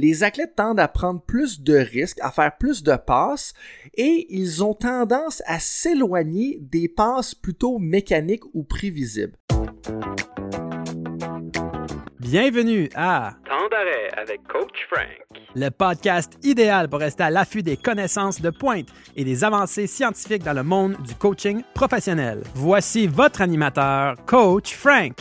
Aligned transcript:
les 0.00 0.24
athlètes 0.24 0.56
tendent 0.56 0.80
à 0.80 0.88
prendre 0.88 1.20
plus 1.20 1.60
de 1.60 1.74
risques, 1.74 2.18
à 2.22 2.30
faire 2.30 2.56
plus 2.56 2.82
de 2.82 2.96
passes, 2.96 3.52
et 3.94 4.26
ils 4.30 4.64
ont 4.64 4.72
tendance 4.72 5.42
à 5.46 5.58
s'éloigner 5.58 6.58
des 6.62 6.88
passes 6.88 7.34
plutôt 7.34 7.78
mécaniques 7.78 8.44
ou 8.54 8.62
prévisibles. 8.62 9.36
Bienvenue 12.18 12.88
à 12.94 13.34
Temps 13.44 13.68
d'arrêt 13.70 14.10
avec 14.16 14.40
Coach 14.44 14.86
Frank. 14.90 15.08
le 15.54 15.68
podcast 15.68 16.38
idéal 16.44 16.88
pour 16.88 17.00
rester 17.00 17.24
à 17.24 17.30
l'affût 17.30 17.62
des 17.62 17.76
connaissances 17.76 18.40
de 18.40 18.50
pointe 18.50 18.88
et 19.16 19.24
des 19.24 19.44
avancées 19.44 19.86
scientifiques 19.86 20.44
dans 20.44 20.54
le 20.54 20.62
monde 20.62 20.96
du 21.06 21.14
coaching 21.14 21.62
professionnel. 21.74 22.42
Voici 22.54 23.06
votre 23.06 23.42
animateur, 23.42 24.14
Coach 24.24 24.74
Frank. 24.74 25.16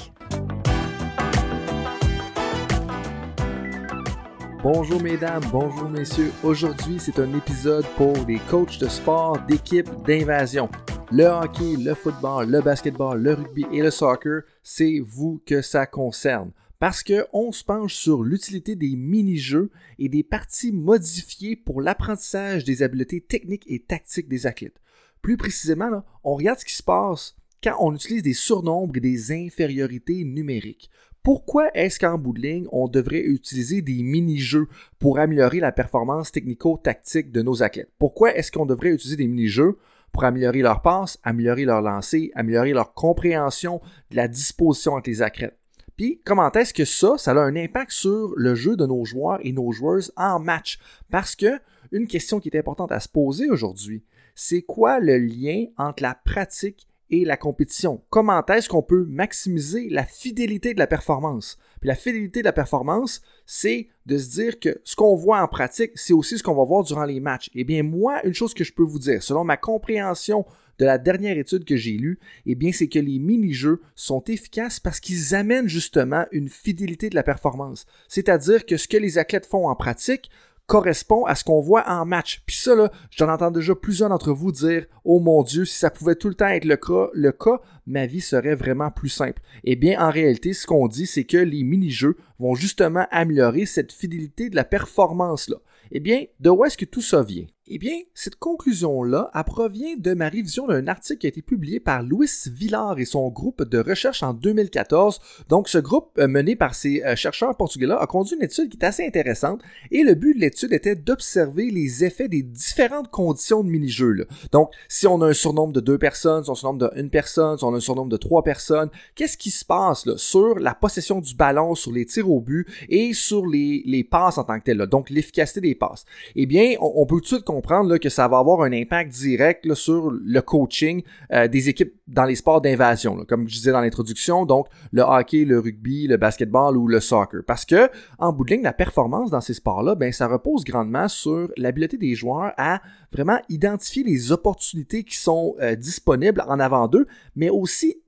Bonjour 4.62 5.02
mesdames, 5.02 5.42
bonjour 5.54 5.88
messieurs. 5.88 6.34
Aujourd'hui, 6.44 7.00
c'est 7.00 7.18
un 7.20 7.34
épisode 7.34 7.86
pour 7.96 8.14
les 8.28 8.40
coachs 8.50 8.78
de 8.78 8.90
sport 8.90 9.40
d'équipe 9.48 9.88
d'invasion. 10.06 10.68
Le 11.14 11.28
hockey, 11.28 11.78
le 11.78 11.94
football, 11.94 12.50
le 12.50 12.60
basketball, 12.60 13.22
le 13.22 13.36
rugby 13.36 13.66
et 13.72 13.82
le 13.82 13.90
soccer, 13.90 14.42
c'est 14.62 15.00
vous 15.00 15.42
que 15.46 15.62
ça 15.62 15.86
concerne. 15.86 16.52
Parce 16.78 17.04
qu'on 17.04 17.54
se 17.54 17.64
penche 17.64 17.96
sur 17.96 18.22
l'utilité 18.22 18.76
des 18.76 18.98
mini-jeux 18.98 19.72
et 19.98 20.10
des 20.10 20.24
parties 20.24 20.74
modifiées 20.74 21.56
pour 21.56 21.82
l'apprentissage 21.82 22.66
des 22.66 22.84
habiletés 22.84 23.22
techniques 23.22 23.66
et 23.68 23.80
tactiques 23.80 24.28
des 24.28 24.46
athlètes. 24.46 24.82
Plus 25.22 25.38
précisément, 25.38 26.04
on 26.26 26.36
regarde 26.36 26.60
ce 26.60 26.66
qui 26.66 26.76
se 26.76 26.84
passe 26.84 27.38
quand 27.64 27.78
on 27.80 27.96
utilise 27.96 28.24
des 28.24 28.34
surnombres 28.34 28.98
et 28.98 29.02
des 29.02 29.32
infériorités 29.32 30.26
numériques. 30.26 30.90
Pourquoi 31.24 31.70
est-ce 31.74 32.00
qu'en 32.00 32.18
bout 32.18 32.36
on 32.72 32.88
devrait 32.88 33.22
utiliser 33.22 33.82
des 33.82 34.02
mini-jeux 34.04 34.68
pour 35.00 35.20
améliorer 35.20 35.60
la 35.60 35.72
performance 35.72 36.32
technico-tactique 36.32 37.32
de 37.32 37.42
nos 37.42 37.62
athlètes? 37.62 37.92
Pourquoi 38.00 38.36
est-ce 38.36 38.52
qu'on 38.52 38.66
devrait 38.66 38.92
utiliser 38.92 39.18
des 39.18 39.28
mini-jeux 39.28 39.78
pour 40.12 40.24
améliorer 40.24 40.62
leur 40.62 40.82
passe, 40.82 41.20
améliorer 41.24 41.66
leur 41.66 41.82
lancer, 41.82 42.32
améliorer 42.36 42.72
leur 42.72 42.94
compréhension 42.94 43.82
de 44.12 44.16
la 44.16 44.28
disposition 44.28 44.94
entre 44.94 45.10
les 45.10 45.22
athlètes? 45.22 45.58
Puis, 45.98 46.22
comment 46.24 46.50
est-ce 46.54 46.74
que 46.74 46.86
ça, 46.86 47.18
ça 47.18 47.32
a 47.32 47.40
un 47.40 47.58
impact 47.58 47.92
sur 47.92 48.34
le 48.38 48.56
jeu 48.56 48.78
de 48.78 48.86
nos 48.86 49.04
joueurs 49.04 49.40
et 49.42 49.52
nos 49.52 49.74
joueuses 49.74 50.14
en 50.16 50.40
match? 50.40 50.80
Parce 51.12 51.36
que, 51.36 51.60
une 51.92 52.08
question 52.08 52.40
qui 52.40 52.48
est 52.48 52.58
importante 52.58 52.94
à 52.94 53.02
se 53.02 53.10
poser 53.10 53.50
aujourd'hui, 53.50 54.04
c'est 54.34 54.62
quoi 54.62 55.02
le 55.02 55.18
lien 55.18 55.66
entre 55.78 56.04
la 56.04 56.16
pratique 56.16 56.88
et 57.10 57.26
la 57.26 57.38
compétition. 57.38 58.02
Comment 58.10 58.46
est-ce 58.46 58.70
qu'on 58.70 58.84
peut 58.84 59.06
maximiser 59.10 59.90
la 59.90 60.06
fidélité 60.06 60.74
de 60.74 60.80
la 60.80 60.88
performance? 60.88 61.58
La 61.82 61.96
fidélité 61.96 62.42
de 62.42 62.46
la 62.46 62.54
performance, 62.54 63.22
c'est 63.46 63.88
de 64.06 64.18
se 64.18 64.30
dire 64.32 64.60
que 64.60 64.82
ce 64.84 64.96
qu'on 64.96 65.16
voit 65.16 65.42
en 65.42 65.48
pratique, 65.48 65.92
c'est 65.96 66.14
aussi 66.14 66.38
ce 66.38 66.44
qu'on 66.44 66.56
va 66.56 66.64
voir 66.64 66.84
durant 66.84 67.06
les 67.06 67.20
matchs. 67.20 67.50
Eh 67.56 67.64
bien, 67.64 67.84
moi, 67.84 68.26
une 68.26 68.34
chose 68.34 68.54
que 68.54 68.64
je 68.64 68.74
peux 68.74 68.84
vous 68.84 69.00
dire, 69.00 69.24
selon 69.24 69.44
ma 69.44 69.58
compréhension 69.58 70.46
de 70.78 70.86
la 70.86 70.98
dernière 70.98 71.38
étude 71.38 71.66
que 71.66 71.76
j'ai 71.76 71.98
lue, 71.98 72.20
eh 72.46 72.56
bien, 72.56 72.72
c'est 72.72 72.88
que 72.88 73.00
les 73.00 73.20
mini-jeux 73.20 73.82
sont 73.96 74.24
efficaces 74.26 74.80
parce 74.80 75.00
qu'ils 75.00 75.36
amènent 75.36 75.68
justement 75.68 76.26
une 76.32 76.48
fidélité 76.48 77.10
de 77.10 77.16
la 77.16 77.24
performance. 77.24 77.86
C'est-à-dire 78.08 78.66
que 78.66 78.78
ce 78.78 78.88
que 78.88 78.98
les 78.98 79.18
athlètes 79.18 79.46
font 79.46 79.68
en 79.68 79.76
pratique 79.76 80.30
correspond 80.70 81.26
à 81.26 81.34
ce 81.34 81.44
qu'on 81.44 81.60
voit 81.60 81.90
en 81.90 82.06
match. 82.06 82.44
Puis 82.46 82.56
ça, 82.56 82.76
là, 82.76 82.92
j'en 83.10 83.28
entends 83.28 83.50
déjà 83.50 83.74
plusieurs 83.74 84.10
d'entre 84.10 84.32
vous 84.32 84.52
dire 84.52 84.86
Oh 85.04 85.20
mon 85.20 85.42
Dieu, 85.42 85.66
si 85.66 85.78
ça 85.78 85.90
pouvait 85.90 86.16
tout 86.16 86.30
le 86.30 86.36
temps 86.36 86.48
être 86.48 86.66
le 86.66 86.78
cas, 86.78 87.10
le 87.14 87.32
cas, 87.32 87.60
ma 87.88 88.06
vie 88.06 88.22
serait 88.22 88.54
vraiment 88.54 88.92
plus 88.92 89.10
simple. 89.10 89.42
Eh 89.64 89.76
bien, 89.76 90.00
en 90.00 90.12
réalité, 90.12 90.54
ce 90.54 90.68
qu'on 90.68 90.88
dit, 90.88 91.08
c'est 91.08 91.24
que 91.24 91.38
les 91.38 91.64
mini-jeux 91.64 92.18
vont 92.38 92.54
justement 92.54 93.08
améliorer 93.10 93.66
cette 93.66 93.92
fidélité 93.92 94.52
de 94.52 94.56
la 94.56 94.64
performance-là. 94.64 95.58
Eh 95.92 96.00
bien, 96.00 96.26
de 96.40 96.52
où 96.52 96.64
est-ce 96.64 96.78
que 96.78 96.86
tout 96.86 97.02
ça 97.02 97.24
vient? 97.24 97.48
Eh 97.72 97.78
bien, 97.78 98.00
cette 98.16 98.38
conclusion-là, 98.38 99.30
provient 99.46 99.96
de 99.96 100.16
ma 100.16 100.28
révision 100.28 100.66
d'un 100.66 100.88
article 100.88 101.20
qui 101.20 101.28
a 101.28 101.30
été 101.30 101.44
publié 101.44 101.80
par 101.80 102.02
Louis 102.02 102.28
Villard 102.48 102.98
et 102.98 103.06
son 103.06 103.30
groupe 103.30 103.64
de 103.64 103.78
recherche 103.78 104.24
en 104.24 104.34
2014. 104.34 105.20
Donc, 105.50 105.70
ce 105.70 105.78
groupe 105.78 106.10
euh, 106.18 106.28
mené 106.28 106.56
par 106.56 106.74
ces 106.74 107.04
euh, 107.04 107.16
chercheurs 107.16 107.56
portugais-là 107.56 107.98
a 107.98 108.08
conduit 108.08 108.36
une 108.38 108.44
étude 108.44 108.70
qui 108.70 108.78
est 108.78 108.86
assez 108.86 109.06
intéressante 109.06 109.62
et 109.92 110.02
le 110.02 110.16
but 110.16 110.34
de 110.34 110.40
l'étude 110.40 110.74
était 110.74 110.96
d'observer 110.96 111.70
les 111.70 112.04
effets 112.04 112.28
des 112.28 112.42
différentes 112.42 113.12
conditions 113.12 113.64
de 113.64 113.70
mini-jeux. 113.70 114.14
là. 114.14 114.26
Donc, 114.52 114.72
si 114.88 115.06
on 115.06 115.22
a 115.22 115.28
un 115.28 115.34
surnombre 115.34 115.74
de 115.74 115.80
deux 115.80 116.00
personnes, 116.00 116.44
si 116.44 116.50
on 116.50 116.54
a 116.54 116.58
un 116.58 116.60
surnombre 116.60 116.92
d'une 116.96 117.12
personne, 117.12 117.60
si 117.60 117.64
on 117.64 117.74
a 117.76 117.78
un 117.78 117.82
surnombre 117.82 118.10
de 118.10 118.18
trois 118.18 118.44
personnes, 118.44 118.90
qu'est-ce 119.14 119.38
qui 119.38 119.52
se 119.52 119.64
passe 119.64 120.08
sur 120.16 120.58
la 120.58 120.74
possession 120.74 121.22
du 121.22 121.36
ballon, 121.36 121.76
sur 121.76 121.92
les 121.92 122.08
tirs 122.08 122.32
au 122.32 122.42
but 122.42 122.68
et 122.90 123.14
sur 123.14 123.46
les, 123.46 124.08
passes 124.10 124.40
en 124.40 124.44
tant 124.44 124.60
que 124.60 124.64
telles, 124.64 124.88
donc 124.88 125.12
l'efficacité 125.12 125.62
des 125.62 125.76
passes? 125.76 126.06
Eh 126.36 126.48
bien, 126.48 126.76
on, 126.82 126.94
on 126.96 127.06
peut 127.06 127.18
tout 127.18 127.22
de 127.22 127.28
suite 127.28 127.46
comprendre 127.60 127.98
que 127.98 128.08
ça 128.08 128.30
va 128.30 128.38
avoir 128.38 128.62
un 128.62 128.72
impact 128.72 129.12
direct 129.12 129.74
sur 129.74 130.12
le 130.12 130.42
coaching 130.42 131.04
euh, 131.34 131.50
des 131.50 131.68
équipes 131.68 131.94
dans 132.08 132.24
les 132.24 132.36
sports 132.36 132.62
d'invasion, 132.62 133.26
comme 133.28 133.50
je 133.50 133.56
disais 133.56 133.74
dans 133.74 133.82
l'introduction, 133.82 134.46
donc 134.46 134.68
le 134.94 135.02
hockey, 135.02 135.44
le 135.44 135.60
rugby, 135.60 136.08
le 136.08 136.16
basketball 136.16 136.78
ou 136.78 136.88
le 136.88 137.02
soccer. 137.02 137.42
Parce 137.46 137.66
que, 137.66 137.90
en 138.18 138.32
bout 138.32 138.46
de 138.46 138.54
ligne, 138.54 138.64
la 138.64 138.72
performance 138.72 139.30
dans 139.30 139.42
ces 139.42 139.54
sports-là, 139.54 139.96
ben, 139.96 140.14
ça 140.14 140.28
repose 140.28 140.64
grandement 140.64 141.10
sur 141.10 141.50
l'habileté 141.58 141.98
des 141.98 142.16
joueurs 142.16 142.54
à 142.58 142.82
vraiment 143.12 143.40
identifier 143.50 144.04
les 144.04 144.32
opportunités 144.32 145.04
qui 145.04 145.18
sont 145.18 145.56
euh, 145.60 145.76
disponibles 145.76 146.42
en 146.48 146.62
avant 146.62 146.88
d'eux, 146.88 147.08
mais 147.36 147.50
aussi 147.50 148.02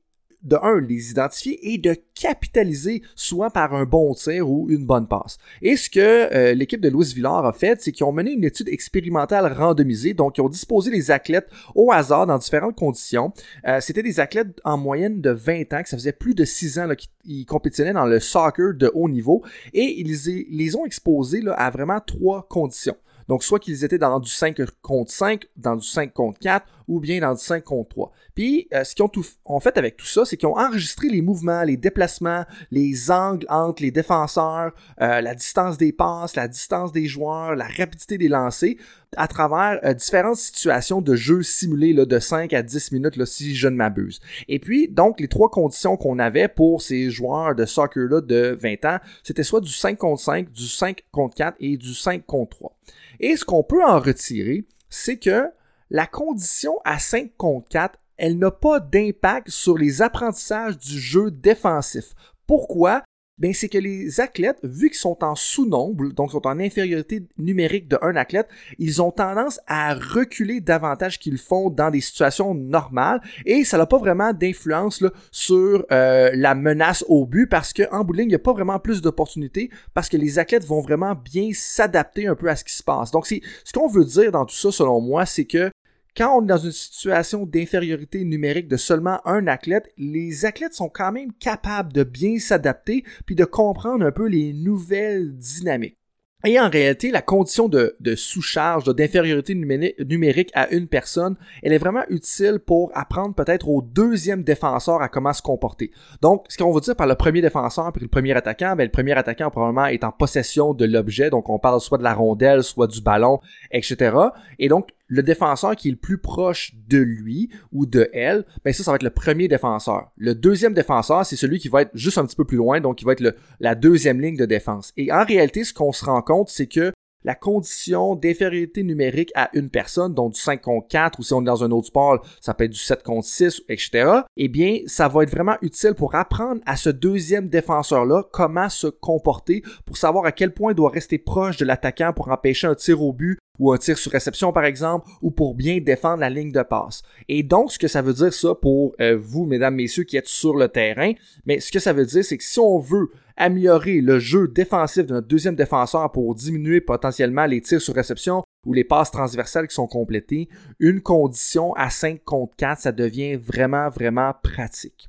de 0.43 0.57
un, 0.61 0.79
les 0.79 1.11
identifier 1.11 1.73
et 1.73 1.77
de 1.77 1.95
capitaliser 2.15 3.01
soit 3.15 3.49
par 3.49 3.73
un 3.73 3.85
bon 3.85 4.13
tir 4.13 4.49
ou 4.49 4.69
une 4.69 4.85
bonne 4.85 5.07
passe. 5.07 5.37
Et 5.61 5.75
ce 5.75 5.89
que 5.89 5.99
euh, 5.99 6.53
l'équipe 6.53 6.81
de 6.81 6.89
Louis 6.89 7.13
Villard 7.13 7.45
a 7.45 7.53
fait, 7.53 7.81
c'est 7.81 7.91
qu'ils 7.91 8.05
ont 8.05 8.11
mené 8.11 8.31
une 8.31 8.43
étude 8.43 8.69
expérimentale 8.69 9.51
randomisée, 9.53 10.13
donc 10.13 10.37
ils 10.37 10.41
ont 10.41 10.49
disposé 10.49 10.91
les 10.91 11.11
athlètes 11.11 11.49
au 11.75 11.91
hasard 11.91 12.27
dans 12.27 12.37
différentes 12.37 12.75
conditions. 12.75 13.33
Euh, 13.67 13.79
C'était 13.81 14.03
des 14.03 14.19
athlètes 14.19 14.59
en 14.63 14.77
moyenne 14.77 15.21
de 15.21 15.31
20 15.31 15.73
ans, 15.73 15.83
que 15.83 15.89
ça 15.89 15.97
faisait 15.97 16.11
plus 16.11 16.35
de 16.35 16.45
6 16.45 16.79
ans 16.79 16.89
qu'ils 17.23 17.45
compétitionnaient 17.45 17.93
dans 17.93 18.05
le 18.05 18.19
soccer 18.19 18.73
de 18.73 18.91
haut 18.93 19.09
niveau, 19.09 19.43
et 19.73 19.99
ils 19.99 20.07
les, 20.49 20.75
ont 20.75 20.85
exposés 20.85 21.43
à 21.55 21.69
vraiment 21.69 21.99
trois 21.99 22.47
conditions. 22.47 22.95
Donc, 23.27 23.43
soit 23.43 23.59
qu'ils 23.59 23.85
étaient 23.85 23.97
dans 23.97 24.19
du 24.19 24.29
5 24.29 24.59
contre 24.81 25.11
5, 25.11 25.45
dans 25.55 25.75
du 25.75 25.87
5 25.87 26.13
contre 26.13 26.39
4, 26.39 26.65
ou 26.91 26.99
bien 26.99 27.21
dans 27.21 27.33
du 27.33 27.41
5 27.41 27.63
contre 27.63 27.89
3. 27.89 28.11
Puis, 28.35 28.67
euh, 28.73 28.83
ce 28.83 28.95
qu'ils 28.95 29.05
ont, 29.45 29.59
fait 29.61 29.77
avec 29.77 29.95
tout 29.95 30.05
ça, 30.05 30.25
c'est 30.25 30.35
qu'ils 30.35 30.49
ont 30.49 30.57
enregistré 30.57 31.07
les 31.07 31.21
mouvements, 31.21 31.63
les 31.63 31.77
déplacements, 31.77 32.43
les 32.69 33.09
angles 33.09 33.45
entre 33.47 33.81
les 33.81 33.91
défenseurs, 33.91 34.73
euh, 35.01 35.21
la 35.21 35.33
distance 35.33 35.77
des 35.77 35.93
passes, 35.93 36.35
la 36.35 36.49
distance 36.49 36.91
des 36.91 37.05
joueurs, 37.05 37.55
la 37.55 37.65
rapidité 37.65 38.17
des 38.17 38.27
lancers, 38.27 38.75
à 39.15 39.29
travers 39.29 39.79
euh, 39.85 39.93
différentes 39.93 40.35
situations 40.35 41.01
de 41.01 41.15
jeu 41.15 41.43
simulés 41.43 41.93
là, 41.93 42.05
de 42.05 42.19
5 42.19 42.51
à 42.51 42.61
10 42.61 42.91
minutes, 42.91 43.23
si 43.23 43.55
je 43.55 43.69
ne 43.69 43.75
m'abuse. 43.77 44.19
Et 44.49 44.59
puis, 44.59 44.89
donc, 44.89 45.21
les 45.21 45.29
trois 45.29 45.49
conditions 45.49 45.95
qu'on 45.95 46.19
avait 46.19 46.49
pour 46.49 46.81
ces 46.81 47.09
joueurs 47.09 47.55
de 47.55 47.65
soccer-là 47.65 48.19
de 48.19 48.57
20 48.61 48.83
ans, 48.83 48.97
c'était 49.23 49.43
soit 49.43 49.61
du 49.61 49.71
5 49.71 49.97
contre 49.97 50.21
5, 50.21 50.51
du 50.51 50.67
5 50.67 51.05
contre 51.13 51.35
4 51.35 51.55
et 51.61 51.77
du 51.77 51.93
5 51.93 52.25
contre 52.25 52.57
3. 52.57 52.77
Et 53.21 53.37
ce 53.37 53.45
qu'on 53.45 53.63
peut 53.63 53.83
en 53.85 54.01
retirer, 54.01 54.65
c'est 54.89 55.15
que 55.15 55.45
la 55.91 56.07
condition 56.07 56.79
à 56.85 56.99
5 56.99 57.31
contre 57.37 57.67
4, 57.67 57.99
elle 58.15 58.39
n'a 58.39 58.49
pas 58.49 58.79
d'impact 58.79 59.49
sur 59.49 59.77
les 59.77 60.01
apprentissages 60.01 60.77
du 60.77 60.97
jeu 60.97 61.31
défensif. 61.31 62.13
Pourquoi? 62.47 63.03
Ben, 63.37 63.53
c'est 63.53 63.69
que 63.69 63.77
les 63.77 64.21
athlètes, 64.21 64.59
vu 64.61 64.89
qu'ils 64.89 64.99
sont 64.99 65.23
en 65.23 65.35
sous-nombre, 65.35 66.13
donc 66.13 66.31
sont 66.31 66.45
en 66.45 66.59
infériorité 66.59 67.27
numérique 67.39 67.87
de 67.87 67.97
un 68.03 68.15
athlète, 68.15 68.47
ils 68.77 69.01
ont 69.01 69.11
tendance 69.11 69.59
à 69.65 69.95
reculer 69.95 70.61
davantage 70.61 71.17
qu'ils 71.17 71.39
font 71.39 71.71
dans 71.71 71.89
des 71.89 72.01
situations 72.01 72.53
normales 72.53 73.19
et 73.45 73.63
ça 73.63 73.79
n'a 73.79 73.87
pas 73.87 73.97
vraiment 73.97 74.31
d'influence 74.31 75.03
sur 75.31 75.85
euh, 75.91 76.29
la 76.35 76.53
menace 76.53 77.03
au 77.07 77.25
but 77.25 77.47
parce 77.47 77.73
qu'en 77.73 78.03
bout 78.03 78.13
de 78.13 78.19
ligne, 78.19 78.27
il 78.27 78.33
n'y 78.33 78.35
a 78.35 78.39
pas 78.39 78.53
vraiment 78.53 78.79
plus 78.79 79.01
d'opportunités 79.01 79.71
parce 79.95 80.07
que 80.07 80.17
les 80.17 80.37
athlètes 80.37 80.65
vont 80.65 80.81
vraiment 80.81 81.15
bien 81.15 81.49
s'adapter 81.53 82.27
un 82.27 82.35
peu 82.35 82.47
à 82.47 82.55
ce 82.55 82.63
qui 82.63 82.73
se 82.73 82.83
passe. 82.83 83.09
Donc, 83.09 83.25
c'est 83.25 83.41
ce 83.65 83.73
qu'on 83.73 83.87
veut 83.87 84.05
dire 84.05 84.31
dans 84.31 84.45
tout 84.45 84.55
ça, 84.55 84.71
selon 84.71 85.01
moi, 85.01 85.25
c'est 85.25 85.45
que 85.45 85.71
quand 86.15 86.37
on 86.37 86.43
est 86.43 86.47
dans 86.47 86.57
une 86.57 86.71
situation 86.71 87.45
d'infériorité 87.45 88.23
numérique 88.23 88.67
de 88.67 88.77
seulement 88.77 89.25
un 89.25 89.47
athlète, 89.47 89.91
les 89.97 90.45
athlètes 90.45 90.73
sont 90.73 90.89
quand 90.89 91.11
même 91.11 91.31
capables 91.39 91.93
de 91.93 92.03
bien 92.03 92.37
s'adapter 92.39 93.03
puis 93.25 93.35
de 93.35 93.45
comprendre 93.45 94.05
un 94.05 94.11
peu 94.11 94.27
les 94.27 94.53
nouvelles 94.53 95.35
dynamiques. 95.37 95.97
Et 96.43 96.59
en 96.59 96.69
réalité, 96.69 97.11
la 97.11 97.21
condition 97.21 97.69
de, 97.69 97.95
sous-charge, 98.15 98.85
d'infériorité 98.95 99.53
numé- 99.53 99.93
numérique 100.03 100.49
à 100.55 100.71
une 100.71 100.87
personne, 100.87 101.35
elle 101.61 101.71
est 101.71 101.77
vraiment 101.77 102.03
utile 102.09 102.57
pour 102.65 102.91
apprendre 102.95 103.35
peut-être 103.35 103.69
au 103.69 103.83
deuxième 103.83 104.41
défenseur 104.41 105.03
à 105.03 105.07
comment 105.07 105.33
se 105.33 105.43
comporter. 105.43 105.91
Donc, 106.21 106.45
ce 106.49 106.57
qu'on 106.57 106.71
veut 106.71 106.81
dire 106.81 106.95
par 106.95 107.05
le 107.05 107.13
premier 107.13 107.41
défenseur 107.41 107.91
puis 107.93 108.01
le 108.01 108.07
premier 108.07 108.33
attaquant, 108.33 108.75
ben, 108.75 108.85
le 108.85 108.91
premier 108.91 109.13
attaquant 109.13 109.51
probablement 109.51 109.85
est 109.85 110.03
en 110.03 110.11
possession 110.11 110.73
de 110.73 110.85
l'objet, 110.85 111.29
donc 111.29 111.47
on 111.47 111.59
parle 111.59 111.79
soit 111.79 111.99
de 111.99 112.03
la 112.03 112.15
rondelle, 112.15 112.63
soit 112.63 112.87
du 112.87 113.01
ballon, 113.01 113.39
etc. 113.71 114.17
Et 114.57 114.67
donc, 114.67 114.89
le 115.11 115.23
défenseur 115.23 115.75
qui 115.75 115.89
est 115.89 115.91
le 115.91 115.97
plus 115.97 116.17
proche 116.17 116.73
de 116.87 116.97
lui 116.97 117.49
ou 117.73 117.85
de 117.85 118.09
elle, 118.13 118.45
ben 118.63 118.73
ça, 118.73 118.83
ça 118.83 118.91
va 118.91 118.95
être 118.95 119.03
le 119.03 119.09
premier 119.09 119.49
défenseur. 119.49 120.09
Le 120.15 120.33
deuxième 120.33 120.73
défenseur, 120.73 121.25
c'est 121.25 121.35
celui 121.35 121.59
qui 121.59 121.67
va 121.67 121.81
être 121.81 121.91
juste 121.93 122.17
un 122.17 122.25
petit 122.25 122.37
peu 122.37 122.45
plus 122.45 122.55
loin, 122.55 122.79
donc 122.79 122.99
qui 122.99 123.05
va 123.05 123.11
être 123.11 123.35
la 123.59 123.75
deuxième 123.75 124.21
ligne 124.21 124.37
de 124.37 124.45
défense. 124.45 124.93
Et 124.95 125.11
en 125.11 125.25
réalité, 125.25 125.65
ce 125.65 125.73
qu'on 125.73 125.91
se 125.91 126.05
rend 126.05 126.21
compte, 126.21 126.47
c'est 126.47 126.67
que 126.67 126.93
la 127.23 127.35
condition 127.35 128.15
d'infériorité 128.15 128.83
numérique 128.83 129.31
à 129.35 129.49
une 129.53 129.69
personne, 129.69 130.13
donc 130.13 130.33
du 130.33 130.39
5 130.39 130.61
contre 130.61 130.87
4, 130.87 131.19
ou 131.19 131.23
si 131.23 131.33
on 131.33 131.41
est 131.41 131.45
dans 131.45 131.63
un 131.63 131.71
autre 131.71 131.87
sport, 131.87 132.25
ça 132.39 132.53
peut 132.53 132.63
être 132.63 132.71
du 132.71 132.79
7 132.79 133.03
contre 133.03 133.27
6, 133.27 133.63
etc., 133.69 134.21
eh 134.37 134.47
bien, 134.47 134.79
ça 134.87 135.07
va 135.07 135.23
être 135.23 135.29
vraiment 135.29 135.57
utile 135.61 135.93
pour 135.93 136.15
apprendre 136.15 136.61
à 136.65 136.77
ce 136.77 136.89
deuxième 136.89 137.49
défenseur-là 137.49 138.23
comment 138.31 138.69
se 138.69 138.87
comporter, 138.87 139.61
pour 139.85 139.97
savoir 139.97 140.25
à 140.25 140.31
quel 140.31 140.53
point 140.53 140.71
il 140.71 140.75
doit 140.75 140.89
rester 140.89 141.17
proche 141.17 141.57
de 141.57 141.65
l'attaquant 141.65 142.13
pour 142.13 142.29
empêcher 142.29 142.67
un 142.67 142.75
tir 142.75 143.03
au 143.03 143.13
but 143.13 143.37
ou 143.61 143.71
un 143.71 143.77
tir 143.77 143.97
sur 143.97 144.11
réception 144.11 144.51
par 144.51 144.65
exemple, 144.65 145.07
ou 145.21 145.29
pour 145.29 145.53
bien 145.53 145.79
défendre 145.79 146.19
la 146.21 146.29
ligne 146.29 146.51
de 146.51 146.63
passe. 146.63 147.03
Et 147.29 147.43
donc, 147.43 147.71
ce 147.71 147.77
que 147.77 147.87
ça 147.87 148.01
veut 148.01 148.13
dire 148.13 148.33
ça 148.33 148.55
pour 148.55 148.95
euh, 148.99 149.15
vous, 149.21 149.45
mesdames, 149.45 149.75
messieurs, 149.75 150.03
qui 150.03 150.17
êtes 150.17 150.27
sur 150.27 150.57
le 150.57 150.67
terrain, 150.67 151.13
mais 151.45 151.59
ce 151.59 151.71
que 151.71 151.79
ça 151.79 151.93
veut 151.93 152.05
dire, 152.05 152.25
c'est 152.25 152.37
que 152.37 152.43
si 152.43 152.59
on 152.59 152.79
veut 152.79 153.11
améliorer 153.37 154.01
le 154.01 154.17
jeu 154.17 154.47
défensif 154.47 155.05
de 155.05 155.13
notre 155.13 155.27
deuxième 155.27 155.55
défenseur 155.55 156.11
pour 156.11 156.33
diminuer 156.33 156.81
potentiellement 156.81 157.45
les 157.45 157.61
tirs 157.61 157.81
sur 157.81 157.93
réception 157.93 158.43
ou 158.65 158.73
les 158.73 158.83
passes 158.83 159.11
transversales 159.11 159.67
qui 159.67 159.75
sont 159.75 159.87
complétées, 159.87 160.49
une 160.79 161.01
condition 161.01 161.73
à 161.73 161.91
5 161.91 162.23
contre 162.23 162.55
4, 162.57 162.81
ça 162.81 162.91
devient 162.91 163.35
vraiment, 163.35 163.89
vraiment 163.89 164.33
pratique. 164.41 165.07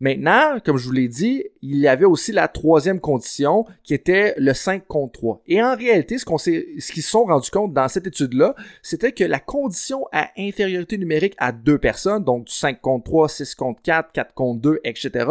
Maintenant, 0.00 0.60
comme 0.64 0.76
je 0.76 0.86
vous 0.86 0.92
l'ai 0.92 1.08
dit, 1.08 1.44
il 1.60 1.76
y 1.76 1.88
avait 1.88 2.04
aussi 2.04 2.30
la 2.30 2.46
troisième 2.46 3.00
condition 3.00 3.64
qui 3.82 3.94
était 3.94 4.34
le 4.38 4.54
5 4.54 4.86
contre 4.86 5.18
3. 5.18 5.42
Et 5.48 5.60
en 5.60 5.74
réalité, 5.74 6.18
ce 6.18 6.24
qu'on 6.24 6.38
ce 6.38 6.50
qu'ils 6.50 7.02
se 7.02 7.10
sont 7.10 7.24
rendus 7.24 7.50
compte 7.50 7.72
dans 7.72 7.88
cette 7.88 8.06
étude-là, 8.06 8.54
c'était 8.82 9.10
que 9.10 9.24
la 9.24 9.40
condition 9.40 10.06
à 10.12 10.30
infériorité 10.38 10.98
numérique 10.98 11.34
à 11.38 11.50
deux 11.50 11.78
personnes, 11.78 12.22
donc 12.22 12.44
du 12.44 12.52
5 12.52 12.80
contre 12.80 13.04
3, 13.04 13.28
6 13.28 13.54
contre 13.56 13.82
4, 13.82 14.12
4 14.12 14.34
contre 14.34 14.60
2, 14.60 14.80
etc., 14.84 15.30